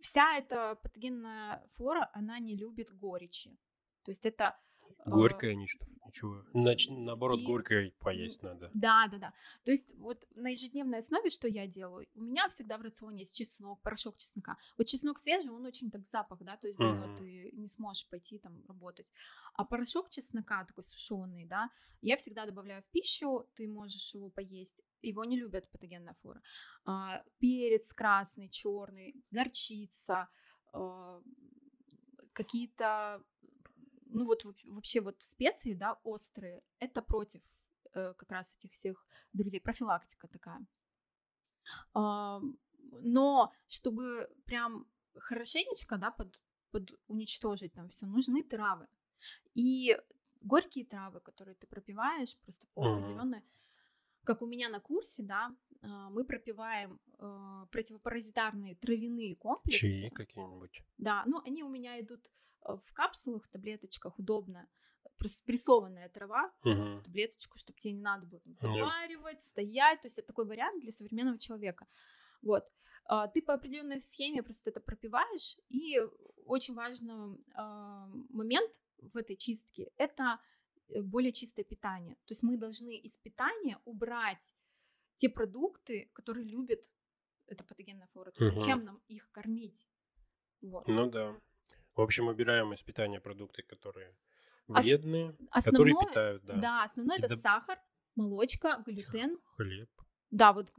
[0.00, 3.56] Вся эта патогенная флора, она не любит горечи.
[4.04, 4.56] То есть это а,
[5.04, 6.42] Горькое ничто, ничего.
[6.52, 7.44] Нач- наоборот, и...
[7.44, 8.70] горькое поесть надо.
[8.74, 9.32] Да, да, да.
[9.64, 13.36] То есть вот на ежедневной основе, что я делаю, у меня всегда в рационе есть
[13.36, 14.56] чеснок, порошок чеснока.
[14.76, 17.00] Вот чеснок свежий, он очень так запах, да, то есть mm-hmm.
[17.00, 19.10] дает, ты не сможешь пойти там работать.
[19.54, 21.70] А порошок чеснока такой сушеный, да,
[22.02, 24.80] я всегда добавляю в пищу, ты можешь его поесть.
[25.02, 26.42] Его не любят патогенная флора.
[26.84, 30.28] А, перец красный, черный, горчица,
[30.72, 31.20] а,
[32.32, 33.22] какие-то
[34.06, 37.42] ну вот вообще вот специи, да, острые, это против
[37.94, 40.66] э, как раз этих всех друзей, профилактика такая.
[41.94, 42.40] Э,
[43.02, 44.86] но чтобы прям
[45.18, 46.40] хорошенечко, да, под,
[46.70, 48.86] под уничтожить там все, нужны травы.
[49.54, 49.98] И
[50.40, 53.42] горькие травы, которые ты пропиваешь, просто по определенной,
[54.24, 59.86] как у меня на курсе, да, а, мы пропиваем э, противопаразитарные травяные комплексы.
[59.86, 60.82] Чаи какие-нибудь.
[60.98, 62.30] Да, ну они у меня идут
[62.66, 64.68] в капсулах, таблеточках удобно
[65.18, 66.98] прессованная трава угу.
[66.98, 70.00] в таблеточку, чтобы тебе не надо было там, заваривать, стоять.
[70.02, 71.86] То есть это такой вариант для современного человека.
[72.42, 72.64] Вот.
[73.06, 76.00] А, ты по определенной схеме просто это пропиваешь, и
[76.44, 80.40] очень важный а, момент в этой чистке— это
[80.88, 82.16] э, более чистое питание.
[82.24, 84.54] То есть мы должны из питания убрать
[85.16, 86.80] те продукты, которые любят
[87.46, 88.32] эта патогенная флора.
[88.32, 88.60] То есть угу.
[88.60, 89.86] зачем нам их кормить?
[90.60, 90.86] Вот.
[90.88, 91.40] Ну да.
[91.96, 94.14] В общем, убираем из питания продукты, которые
[94.68, 96.56] вредные, Ос- которые питают, да.
[96.56, 97.38] Да, основное это доб...
[97.38, 97.78] сахар,
[98.14, 99.38] молочка, глютен.
[99.56, 99.88] Хлеб.
[100.30, 100.70] Да, вот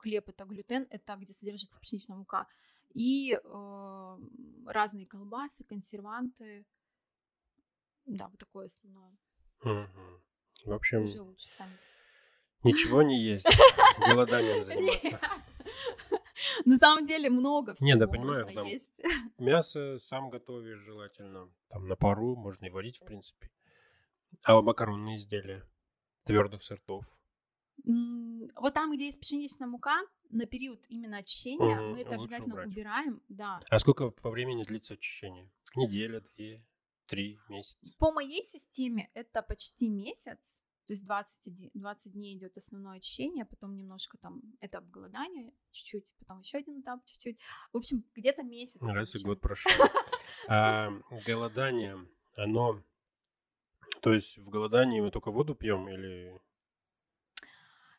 [0.00, 2.48] хлеб это глютен, это где содержится пшеничная мука.
[2.92, 4.18] И э,
[4.66, 6.66] разные колбасы, консерванты.
[8.06, 9.16] Да, вот такое основное.
[9.62, 10.22] Угу.
[10.64, 11.78] В общем, Уже лучше станет.
[12.62, 13.46] Ничего не есть.
[13.98, 15.20] Голоданием заниматься.
[16.64, 19.00] На самом деле много всего Не, да, понимаю, там есть.
[19.38, 21.50] Мясо сам готовишь желательно.
[21.68, 23.50] Там на пару можно и варить, в принципе.
[24.42, 25.64] А макаронные изделия
[26.24, 27.06] твердых сортов?
[28.56, 32.68] Вот там, где есть пшеничная мука, на период именно очищения Мгм, мы это обязательно убрать.
[32.68, 33.60] убираем, да.
[33.68, 35.50] А сколько по времени длится очищение?
[35.74, 36.64] Неделя, две,
[37.06, 37.94] три, месяц?
[37.98, 43.44] По моей системе это почти месяц, то есть 20, иди- 20 дней идет основное очищение,
[43.44, 47.38] потом немножко там этап голодания, чуть-чуть, потом еще один этап чуть-чуть.
[47.72, 48.80] В общем, где-то месяц.
[48.82, 49.72] Раз и год прошел.
[50.48, 50.90] А
[51.26, 52.06] голодание,
[52.36, 52.82] оно...
[54.02, 56.38] То есть в голодании мы только воду пьем или...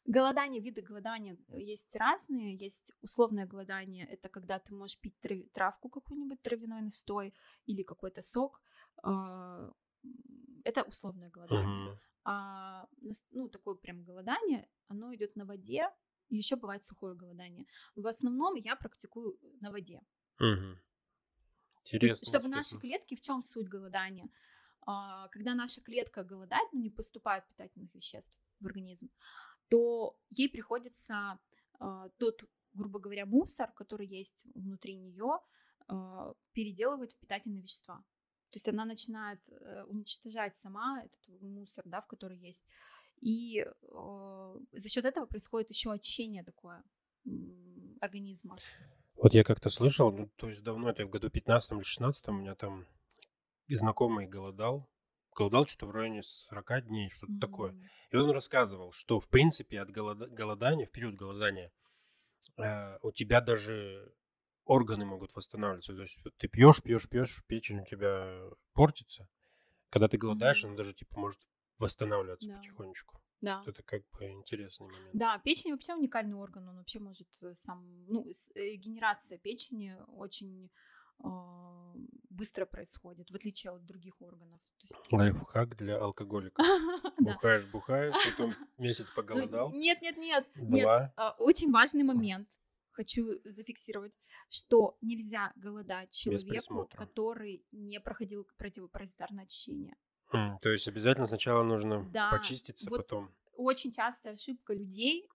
[0.07, 2.55] Голодание, виды голодания э, есть разные.
[2.55, 7.33] Есть условное голодание, это когда ты можешь пить трав- травку какую-нибудь, травяной настой
[7.65, 8.61] или какой-то сок.
[9.01, 9.71] А,
[10.63, 11.65] Это условное голодание.
[11.65, 11.99] Мгм.
[12.25, 12.87] А
[13.31, 15.89] ну, такое прям голодание, оно идет на воде,
[16.29, 17.67] и еще бывает сухое голодание.
[17.95, 20.01] В основном я практикую на воде.
[20.39, 20.75] Мгм.
[21.83, 22.27] То есть, Интересно.
[22.27, 22.79] чтобы наши интересно.
[22.79, 24.27] клетки, в чем суть голодания?
[24.87, 29.11] А, Когда наша клетка голодает, но не поступает питательных веществ в организм,
[29.69, 31.39] то ей приходится
[31.79, 35.39] а, тот, грубо говоря, мусор, который есть внутри нее,
[36.53, 38.03] переделывать в питательные вещества.
[38.55, 42.65] То есть она начинает э, уничтожать сама этот мусор, да, в который есть.
[43.19, 46.81] И э, за счет этого происходит еще очищение такое
[47.99, 48.57] организма.
[49.17, 52.31] Вот я как-то слышал, ну, то есть давно, это в году 15 или 16 у
[52.31, 52.85] меня там
[53.67, 54.89] знакомый голодал.
[55.35, 57.73] Голодал что-то в районе 40 дней, что-то такое.
[57.73, 57.83] Мгм.
[58.11, 61.73] И он рассказывал, что в принципе от голода- голодания, в период голодания,
[62.55, 64.15] э, у тебя даже
[64.65, 65.95] органы могут восстанавливаться.
[65.95, 69.27] То есть вот ты пьешь, пьешь, пьешь, печень у тебя портится.
[69.89, 70.69] Когда ты голодаешь, Мгм.
[70.73, 71.39] она даже типа может
[71.79, 72.57] восстанавливаться Да.
[72.57, 73.21] потихонечку.
[73.41, 73.63] Да.
[73.67, 75.09] Это как бы интересный момент.
[75.13, 80.69] Да, печень вообще уникальный орган, он вообще может э, сам, ну, э, регенерация печени очень
[81.23, 81.93] а,
[82.29, 84.59] быстро происходит, в отличие от других органов.
[84.79, 86.57] То есть- Лайфхак для алкоголиков.
[87.19, 87.33] Да.
[87.33, 89.71] Бухаешь, бухаешь, потом месяц Ну, поголодал.
[89.71, 90.83] Нет, нет, нет, нет.
[90.83, 91.13] Два.
[91.15, 92.49] А, Очень важный момент.
[92.95, 94.13] Хочу зафиксировать,
[94.47, 99.97] что нельзя голодать человеку, который не проходил противопаразитарное очищение.
[100.31, 103.35] М, То есть обязательно сначала нужно Да, почиститься, вот потом.
[103.57, 105.27] очень частая ошибка людей,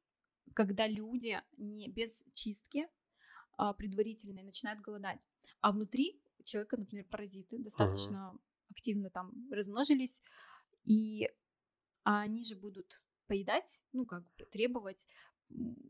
[0.55, 2.89] когда люди не без чистки
[3.59, 5.21] а, предварительной начинают голодать,
[5.61, 8.35] а внутри человека, например, паразиты достаточно
[8.71, 10.23] активно там размножились,
[10.85, 11.29] и
[12.05, 15.07] они же будут поедать, ну как бы требовать,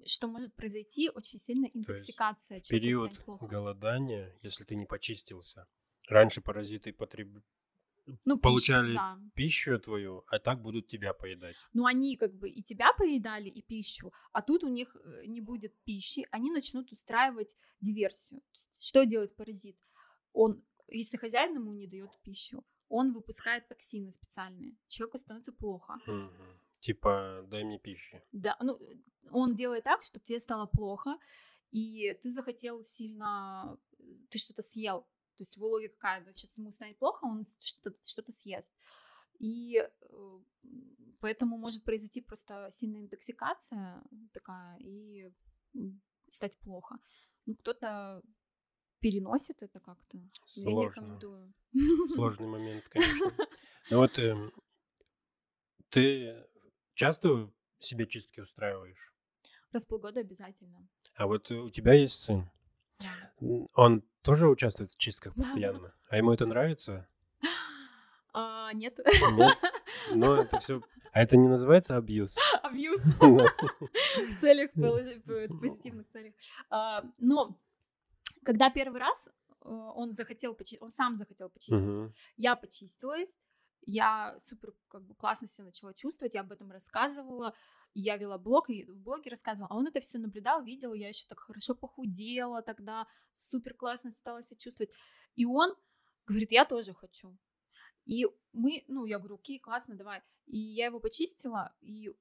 [0.07, 2.61] что может произойти очень сильно интоксикация.
[2.61, 3.47] человеку Период станет плохо.
[3.47, 5.67] голодания, если ты не почистился.
[6.09, 7.29] Раньше паразиты потреб...
[8.25, 9.19] Ну, получали да.
[9.35, 11.55] пищу твою, а так будут тебя поедать.
[11.73, 15.41] Ну, они как бы и тебя поедали, и пищу, а тут у них э, не
[15.41, 18.41] будет пищи, они начнут устраивать диверсию.
[18.41, 19.77] То есть что делает паразит?
[20.33, 24.77] Он, если хозяин ему не дает пищу, он выпускает токсины специальные.
[24.89, 25.99] Человеку становится плохо.
[26.07, 26.61] Мгм.
[26.81, 28.23] Типа, дай мне пищи.
[28.33, 28.81] Да, ну,
[29.31, 31.19] он делает так, чтобы тебе стало плохо,
[31.71, 33.79] и ты захотел сильно,
[34.31, 35.03] ты что-то съел.
[35.37, 38.75] То есть его логика какая, да, сейчас ему станет плохо, он что-то что съест.
[39.39, 40.39] И э,
[41.21, 44.03] поэтому может произойти просто сильная интоксикация
[44.33, 45.31] такая и
[46.29, 46.99] стать плохо.
[47.47, 48.23] Ну, кто-то
[49.01, 50.19] переносит это как-то.
[50.57, 51.01] Я не Сложно.
[51.01, 51.55] рекомендую.
[52.15, 53.35] Сложный момент, конечно.
[53.91, 54.53] Ну вот эм,
[55.89, 56.47] ты
[57.01, 59.15] часто себе чистки устраиваешь?
[59.73, 60.87] Раз в полгода обязательно.
[61.15, 62.51] А вот у тебя есть сын.
[62.99, 63.69] Да.
[63.73, 65.95] Он тоже участвует в чистках постоянно?
[66.11, 67.09] А ему это нравится?
[68.33, 68.97] А, нет.
[69.33, 69.59] Нет?
[70.15, 70.81] Но это все...
[71.13, 72.37] А это не называется абьюз?
[72.63, 73.03] Абьюз.
[73.21, 76.33] Ну, в целях, в позитивных целях.
[76.69, 77.59] А, Но
[78.45, 79.29] когда первый раз
[79.65, 83.37] э, он захотел, он сам захотел почиститься, я почистилась,
[83.87, 87.55] я супер как бы классно себя начала чувствовать, я об этом рассказывала,
[87.95, 91.27] я вела блог, и в блоге рассказывала, а он это все наблюдал, видел, я еще
[91.29, 94.93] так хорошо похудела тогда, супер классно стала себя чувствовать,
[95.35, 95.75] и он
[96.27, 97.37] говорит, я тоже хочу.
[98.07, 100.23] И мы, ну, я говорю, окей, классно, давай.
[100.47, 102.13] И я его почистила, и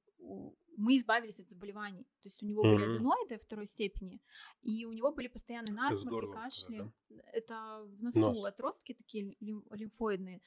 [0.76, 2.04] мы избавились от заболеваний.
[2.20, 2.92] То есть у него были Мгм.
[2.94, 4.20] аденоиды второй степени,
[4.62, 6.76] и у него были постоянные насморки, кашли.
[6.78, 6.92] кстати,
[7.32, 8.44] Это в носу Нос.
[8.44, 10.40] отростки такие лим- лимфоидные.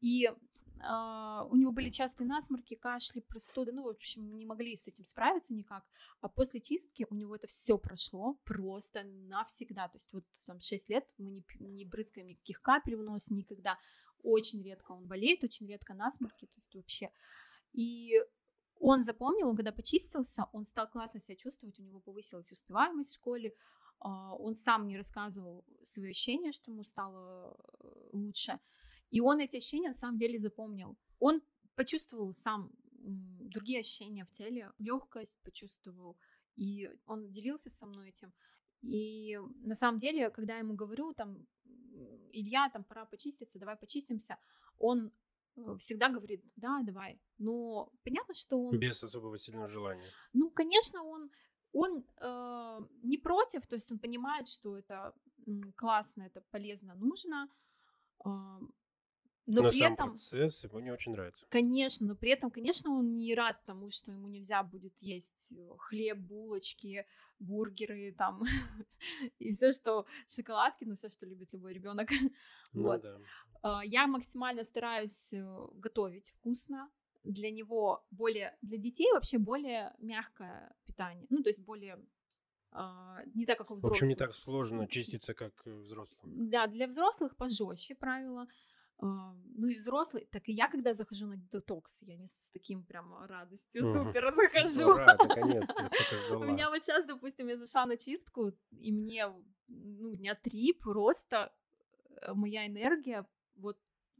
[0.00, 0.30] И
[0.80, 3.72] а, у него были частые насморки, кашли, простуды.
[3.72, 5.84] Ну, в общем, не могли с этим справиться никак.
[6.20, 9.88] А после чистки у него это все прошло просто навсегда.
[9.88, 13.78] То есть вот там 6 лет мы не, не брызгаем никаких капель в нос никогда.
[14.22, 17.10] Очень редко он болеет, очень редко насморки, то есть вообще.
[17.72, 18.20] И
[18.80, 23.54] он запомнил, когда почистился, он стал классно себя чувствовать, у него повысилась успеваемость в школе,
[24.00, 28.58] а, он сам не рассказывал свои ощущения, что ему стало э, лучше.
[29.10, 30.96] И он эти ощущения на самом деле запомнил.
[31.18, 31.40] Он
[31.74, 32.70] почувствовал сам
[33.48, 36.16] другие ощущения в теле, легкость почувствовал,
[36.56, 38.32] и он делился со мной этим.
[38.82, 41.46] И на самом деле, когда я ему говорю, там,
[42.32, 44.36] Илья, там, пора почиститься, давай почистимся,
[44.78, 45.10] он
[45.56, 47.20] э, всегда говорит, да, давай.
[47.38, 48.78] Но понятно, что он...
[48.78, 50.06] Без особого сильного желания.
[50.32, 51.30] Ну, конечно, он,
[51.72, 55.12] он э, не против, то есть он понимает, что это
[55.76, 57.48] классно, это полезно, нужно.
[58.24, 58.57] Э,
[59.48, 60.08] но, но при сам этом...
[60.10, 61.46] процесс ему не очень нравится.
[61.48, 65.70] Конечно, но при этом, конечно, он не рад тому, что ему нельзя будет есть э,
[65.78, 67.06] хлеб, булочки,
[67.38, 68.42] бургеры там
[69.38, 72.08] и все, что шоколадки, ну все, что любит любой ребенок.
[72.74, 73.00] Ну, вот.
[73.00, 73.18] Да.
[73.62, 76.90] А, я максимально стараюсь э, готовить вкусно.
[77.24, 81.98] Для него более, для детей вообще более мягкое питание, ну то есть более
[82.70, 83.98] Uh, не так, как у взрослых.
[83.98, 86.50] В общем, не так сложно чиститься, как взрослым.
[86.50, 88.46] Да, для взрослых пожестче правила.
[89.00, 92.84] Uh, ну и взрослый, так и я, когда захожу на детокс, я не с таким
[92.84, 94.04] прям радостью uh-huh.
[94.04, 94.90] супер захожу.
[94.90, 95.88] Ура, наконец-то,
[96.34, 99.26] У меня вот сейчас, допустим, я зашла на чистку, и мне,
[99.68, 101.52] ну, дня три просто
[102.22, 103.24] э, моя энергия
[103.56, 103.78] вот,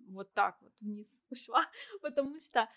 [0.09, 1.66] вот так вот вниз ушла,
[2.03, 2.68] потому что,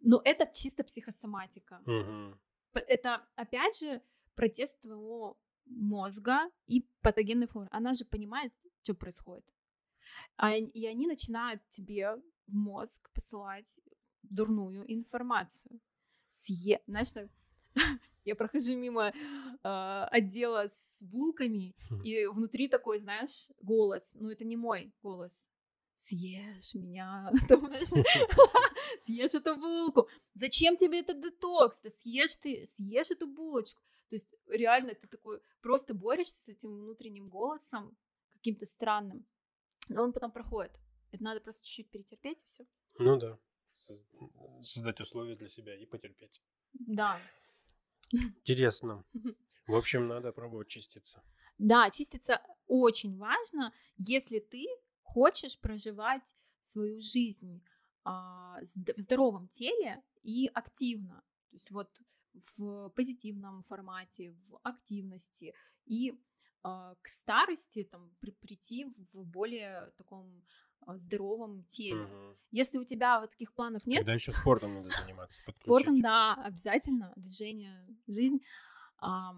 [0.00, 1.80] ну, это чисто психосоматика.
[1.86, 2.36] Uh-huh.
[2.72, 4.02] Это, опять же,
[4.34, 7.68] протест твоего мозга и патогенной флоры.
[7.70, 9.44] Она же понимает, что происходит.
[10.36, 13.80] А, и они начинают тебе в мозг посылать
[14.22, 15.80] дурную информацию.
[16.28, 16.80] Съе...
[16.86, 17.12] Знаешь,
[18.24, 22.02] я прохожу мимо э, отдела с булками, хм.
[22.02, 24.10] и внутри такой, знаешь, голос.
[24.14, 25.48] Ну, это не мой голос.
[25.94, 27.32] Съешь меня,
[29.00, 30.08] съешь эту булку.
[30.34, 31.80] Зачем тебе этот детокс?
[31.80, 33.80] Ты съешь ты, съешь эту булочку.
[34.08, 37.96] То есть реально ты такой просто борешься с этим внутренним голосом
[38.34, 39.26] каким-то странным,
[39.88, 40.80] но он потом проходит.
[41.12, 42.66] Это надо просто чуть-чуть перетерпеть и все.
[42.98, 43.38] Ну да,
[44.62, 46.42] создать условия для себя и потерпеть.
[46.72, 47.20] Да.
[48.12, 49.04] Интересно.
[49.66, 51.22] В общем, надо пробовать чиститься.
[51.58, 54.66] Да, чиститься очень важно, если ты
[55.02, 57.62] хочешь проживать свою жизнь
[58.04, 61.24] а, в здоровом теле и активно.
[61.50, 61.88] То есть вот
[62.56, 65.54] в позитивном формате, в активности
[65.86, 66.14] и
[66.62, 70.44] к старости там при, прийти в более таком
[70.86, 72.04] э, здоровом теле.
[72.04, 72.36] Угу.
[72.50, 75.40] Если у тебя вот таких планов нет, тогда еще спортом надо заниматься.
[75.54, 78.40] Спортом, да, обязательно движение, жизнь.
[78.98, 79.36] А,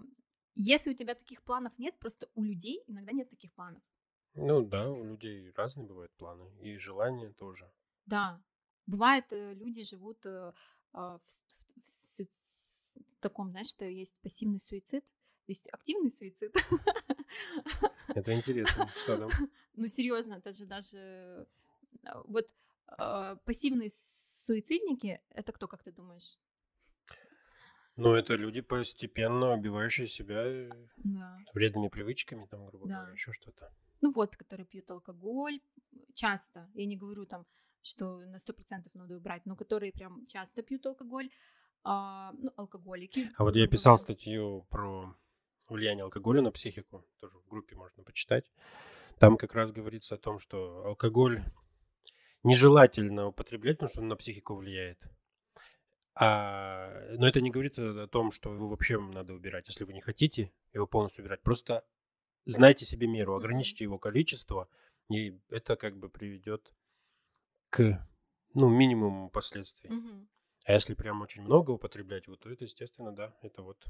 [0.55, 3.83] если у тебя таких планов нет, просто у людей иногда нет таких планов.
[4.33, 7.71] Ну да, у людей разные бывают планы и желания тоже.
[8.05, 8.41] Да,
[8.85, 10.53] бывает, э, люди живут э,
[10.93, 11.23] а, в,
[11.83, 15.05] в, в таком, знаешь, что есть пассивный суицид,
[15.49, 16.55] есть активный суицид.
[18.07, 18.89] Это интересно.
[19.03, 19.29] Что там?
[19.75, 21.47] Ну, серьезно, это же даже...
[22.03, 22.53] А, вот
[22.97, 23.89] э, пассивные
[24.45, 26.37] суицидники, это кто, как ты думаешь?
[27.95, 31.37] Ну, это люди постепенно убивающие себя э, да.
[31.53, 32.95] вредными привычками, там, грубо да.
[32.95, 33.73] говоря, еще что-то.
[34.01, 35.59] Ну вот, которые пьют алкоголь
[36.13, 36.69] часто.
[36.73, 37.45] Я не говорю там,
[37.81, 41.29] что на сто процентов надо убрать, но которые прям часто пьют алкоголь,
[41.83, 43.31] а, ну, алкоголики.
[43.37, 45.15] А вот я писал статью про
[45.73, 48.51] влияние алкоголя на психику, тоже в группе можно почитать.
[49.19, 51.43] Там как раз говорится о том, что алкоголь
[52.43, 55.05] нежелательно употреблять, потому что он на психику влияет.
[56.15, 59.67] А, но это не говорит о том, что его вообще надо убирать.
[59.67, 61.85] Если вы не хотите его полностью убирать, просто
[62.45, 64.67] знайте себе меру, ограничьте его количество,
[65.09, 66.73] и это как бы приведет
[67.69, 68.05] к
[68.53, 69.89] ну, минимуму последствий.
[69.89, 70.27] Mm-hmm.
[70.65, 73.85] А если прям очень много употреблять, вот, то это, естественно, да, это вот...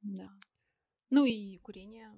[0.00, 0.30] Да.
[1.10, 2.10] Ну и курение.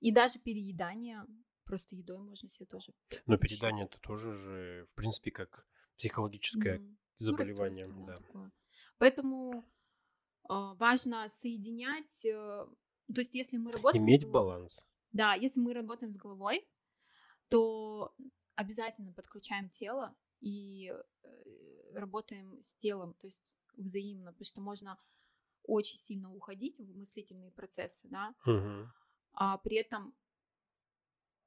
[0.00, 1.24] И даже переедание.
[1.64, 2.92] Просто едой можно себе тоже.
[3.26, 6.96] Но переедание это тоже же, в принципе, как психологическое mm-hmm.
[7.18, 7.86] заболевание.
[7.86, 8.16] Ну, да.
[8.16, 8.52] Такое.
[8.98, 9.64] Поэтому
[10.48, 12.24] э, важно соединять...
[12.26, 12.66] Э,
[13.12, 14.04] то есть если мы работаем...
[14.04, 14.86] Иметь баланс.
[15.12, 16.66] Да, если мы работаем с головой,
[17.48, 18.14] то
[18.54, 20.92] обязательно подключаем тело и
[21.22, 24.98] э, работаем с телом, то есть взаимно, потому что можно
[25.64, 28.88] очень сильно уходить в мыслительные процессы, да, угу.
[29.34, 30.14] а при этом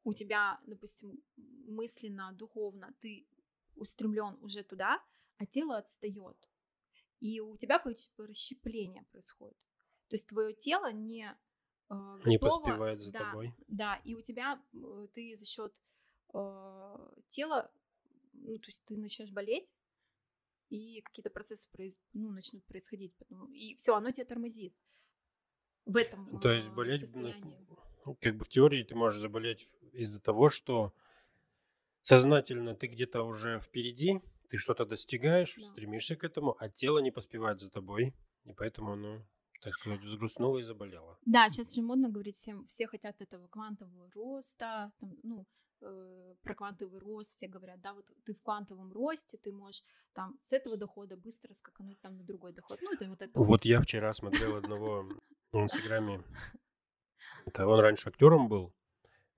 [0.03, 1.23] у тебя, допустим,
[1.67, 3.27] мысленно, духовно ты
[3.75, 5.03] устремлен уже туда,
[5.37, 6.37] а тело отстает.
[7.19, 7.81] И у тебя
[8.17, 9.57] расщепление происходит.
[10.09, 11.33] То есть твое тело не э,
[11.89, 13.55] готово, не поспевает за да, тобой.
[13.67, 15.73] Да, и у тебя э, ты за счет
[16.33, 16.95] э,
[17.27, 17.71] тела
[18.45, 19.71] ну, то есть ты начнешь болеть,
[20.69, 21.99] и какие-то процессы произ...
[22.13, 23.51] ну, начнут происходить, потом...
[23.53, 24.73] и все, оно тебя тормозит
[25.85, 27.67] в этом То есть болеть, ну, состоянии.
[28.05, 30.93] Ну, как бы в теории ты можешь заболеть из-за того, что
[32.01, 35.63] сознательно ты где-то уже впереди, ты что-то достигаешь, Да.
[35.71, 38.13] стремишься к этому, а тело не поспевает за тобой,
[38.43, 39.25] и поэтому оно,
[39.61, 41.17] так сказать, взгрустнуло и заболело.
[41.25, 45.47] Да, сейчас же модно говорить всем, все хотят этого квантового роста, там, ну,
[45.79, 50.53] про квантовый рост все говорят, да, вот ты в квантовом росте, ты можешь там с
[50.53, 52.79] этого дохода быстро скакануть там на другой доход.
[52.81, 53.47] Ну, это вот это вот.
[53.47, 55.07] Вот я вчера смотрел одного
[55.51, 56.23] в Инстаграме.
[57.45, 58.73] Это он раньше актером был.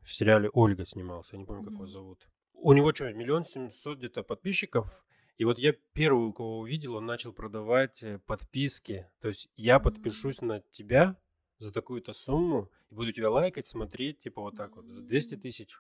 [0.02, 1.36] В сериале Ольга снимался.
[1.36, 2.28] Я не помню, как его зовут.
[2.54, 4.90] У него что, миллион семьсот где-то подписчиков.
[5.38, 9.08] И вот я первую, кого увидел, он начал продавать э, подписки.
[9.20, 11.16] То есть я подпишусь на тебя
[11.60, 15.42] за такую-то сумму и буду тебя лайкать, смотреть, типа вот так вот, за 200 М.
[15.42, 15.78] тысяч.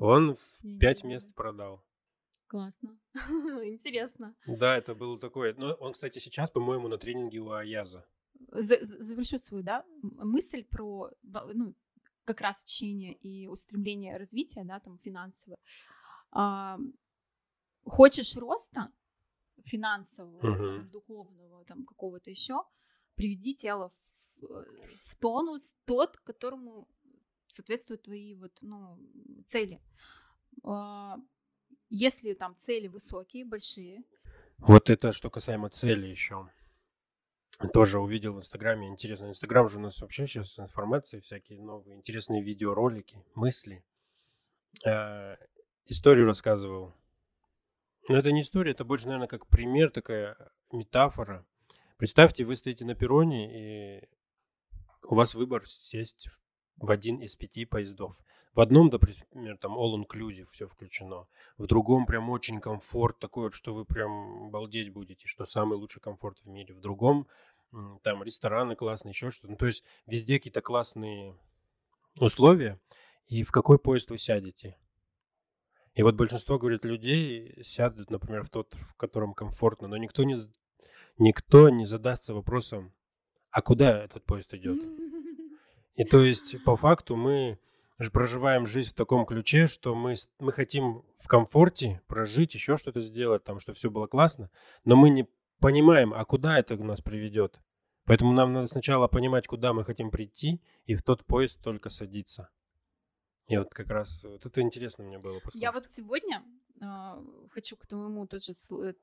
[0.00, 1.14] Он в Не, не 5 знаю.
[1.14, 1.84] мест продал.
[2.46, 2.98] Классно.
[3.64, 4.34] Интересно.
[4.46, 5.54] Да, это было такое.
[5.58, 8.04] Но он, кстати, сейчас, по-моему, на тренинге у Аяза.
[8.50, 11.10] За- за- Завершу свою, да, мысль про,
[11.54, 11.74] ну,
[12.24, 15.58] как раз учение и устремление развития, да, там, финансовое.
[16.30, 16.78] А,
[17.84, 18.92] Хочешь роста
[19.64, 20.76] финансового, Мгм.
[20.76, 22.62] там, духовного, там, какого-то еще,
[23.16, 24.64] приведи тело в, э,
[25.00, 26.86] в тонус тот, которому
[27.52, 28.98] соответствуют твои вот, ну,
[29.44, 29.80] цели.
[30.64, 31.16] А,
[31.90, 34.02] Если там цели высокие, большие,
[34.58, 36.48] Вот это что касаемо цели еще.
[37.72, 38.88] Тоже увидел в Инстаграме.
[38.88, 43.84] Интересно, Инстаграм же у нас вообще сейчас информации, всякие новые интересные видеоролики, мысли.
[44.86, 45.36] Э,
[45.86, 46.94] Историю рассказывал.
[48.08, 50.36] Но это не история, это больше, наверное, как пример, такая
[50.72, 51.44] метафора.
[51.98, 53.42] Представьте, вы стоите на перроне,
[54.00, 54.08] и
[55.02, 56.41] у вас выбор сесть в-
[56.76, 58.16] в один из пяти поездов.
[58.54, 61.26] В одном, например, там all inclusive, все включено.
[61.56, 66.02] В другом прям очень комфорт такой, вот, что вы прям балдеть будете, что самый лучший
[66.02, 66.74] комфорт в мире.
[66.74, 67.26] В другом
[68.02, 69.52] там рестораны классные, еще что-то.
[69.52, 71.34] Ну, то есть везде какие-то классные
[72.18, 72.78] условия.
[73.26, 74.76] И в какой поезд вы сядете?
[75.94, 80.50] И вот большинство, говорит, людей сядут, например, в тот, в котором комфортно, но никто не,
[81.18, 82.92] никто не задастся вопросом,
[83.50, 84.78] а куда этот поезд идет?
[85.94, 87.58] И то есть, по факту, мы
[88.12, 93.44] проживаем жизнь в таком ключе, что мы, мы хотим в комфорте прожить, еще что-то сделать,
[93.44, 94.50] там, чтобы все было классно,
[94.84, 95.28] но мы не
[95.60, 97.60] понимаем, а куда это нас приведет.
[98.04, 102.48] Поэтому нам надо сначала понимать, куда мы хотим прийти, и в тот поезд только садиться.
[103.46, 105.62] И вот как раз вот это интересно мне было послушать.
[105.62, 106.42] Я вот сегодня
[106.80, 108.94] а, хочу к твоему тоже э,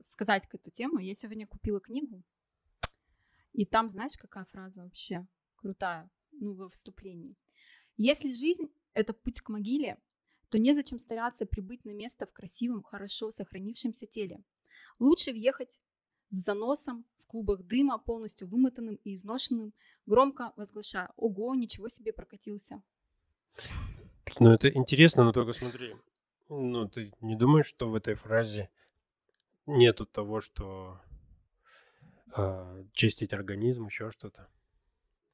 [0.00, 0.98] сказать к эту тему.
[0.98, 2.22] Я сегодня купила книгу,
[3.52, 5.26] и там, знаешь, какая фраза вообще
[5.62, 7.36] крутая, ну, во вступлении.
[7.96, 9.96] Если жизнь— это путь к могиле,
[10.48, 14.42] то незачем стараться прибыть на место в красивом, хорошо сохранившемся теле.
[14.98, 15.80] Лучше въехать
[16.28, 19.72] с заносом, в клубах дыма, полностью вымотанным и изношенным,
[20.06, 22.82] громко возглашая «Ого, ничего себе прокатился!»
[24.40, 25.94] Ну, это интересно, но только смотри.
[26.48, 28.70] Ну, ты не думаешь, что в этой фразе
[29.66, 31.00] нету того, что
[32.34, 34.48] а, чистить организм, еще что-то?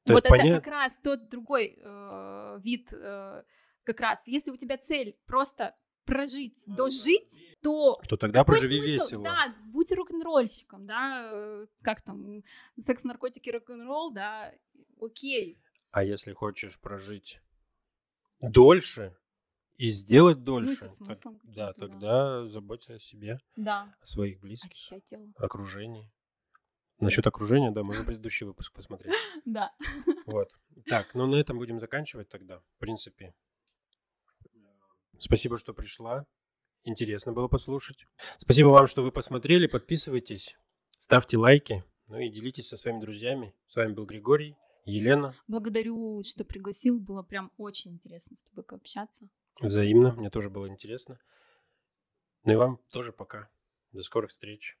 [0.05, 3.43] То вот это понят- как раз тот другой э, вид, э,
[3.83, 5.75] как раз, если у тебя цель просто
[6.05, 9.05] прожить, дожить, то то тогда проживи смысл?
[9.05, 9.23] весело.
[9.23, 12.43] Да, будь рок-н-ролльщиком, да, э, как там,
[12.79, 14.51] секс, наркотики, рок-н-ролл, да,
[14.99, 15.61] окей.
[15.91, 17.39] А если хочешь прожить
[18.41, 19.15] дольше
[19.77, 21.73] и сделать дольше, Ну, так- да, каким-то, да.
[21.73, 24.71] тогда заботься о себе, Да, о своих близких,
[25.09, 25.27] тело.
[25.37, 26.09] окружении.
[26.99, 29.13] Насчет окружения, да, можно предыдущий выпуск посмотреть.
[29.45, 29.73] Да.
[30.25, 30.49] Вот.
[30.85, 32.59] Так, ну на этом будем заканчивать тогда.
[32.59, 33.33] В принципе.
[35.17, 36.25] Спасибо, что пришла.
[36.83, 38.05] Интересно было послушать.
[38.37, 39.67] Спасибо вам, что вы посмотрели.
[39.67, 40.55] Подписывайтесь,
[40.97, 43.53] ставьте лайки, ну и делитесь со своими друзьями.
[43.67, 44.55] С вами был Григорий,
[44.85, 45.33] Елена.
[45.47, 49.27] Благодарю, что пригласил, было прям очень интересно с тобой пообщаться.
[49.61, 50.13] Взаимно.
[50.13, 51.19] Мне тоже было интересно.
[52.45, 53.49] Ну и вам тоже пока.
[53.91, 54.78] До скорых встреч.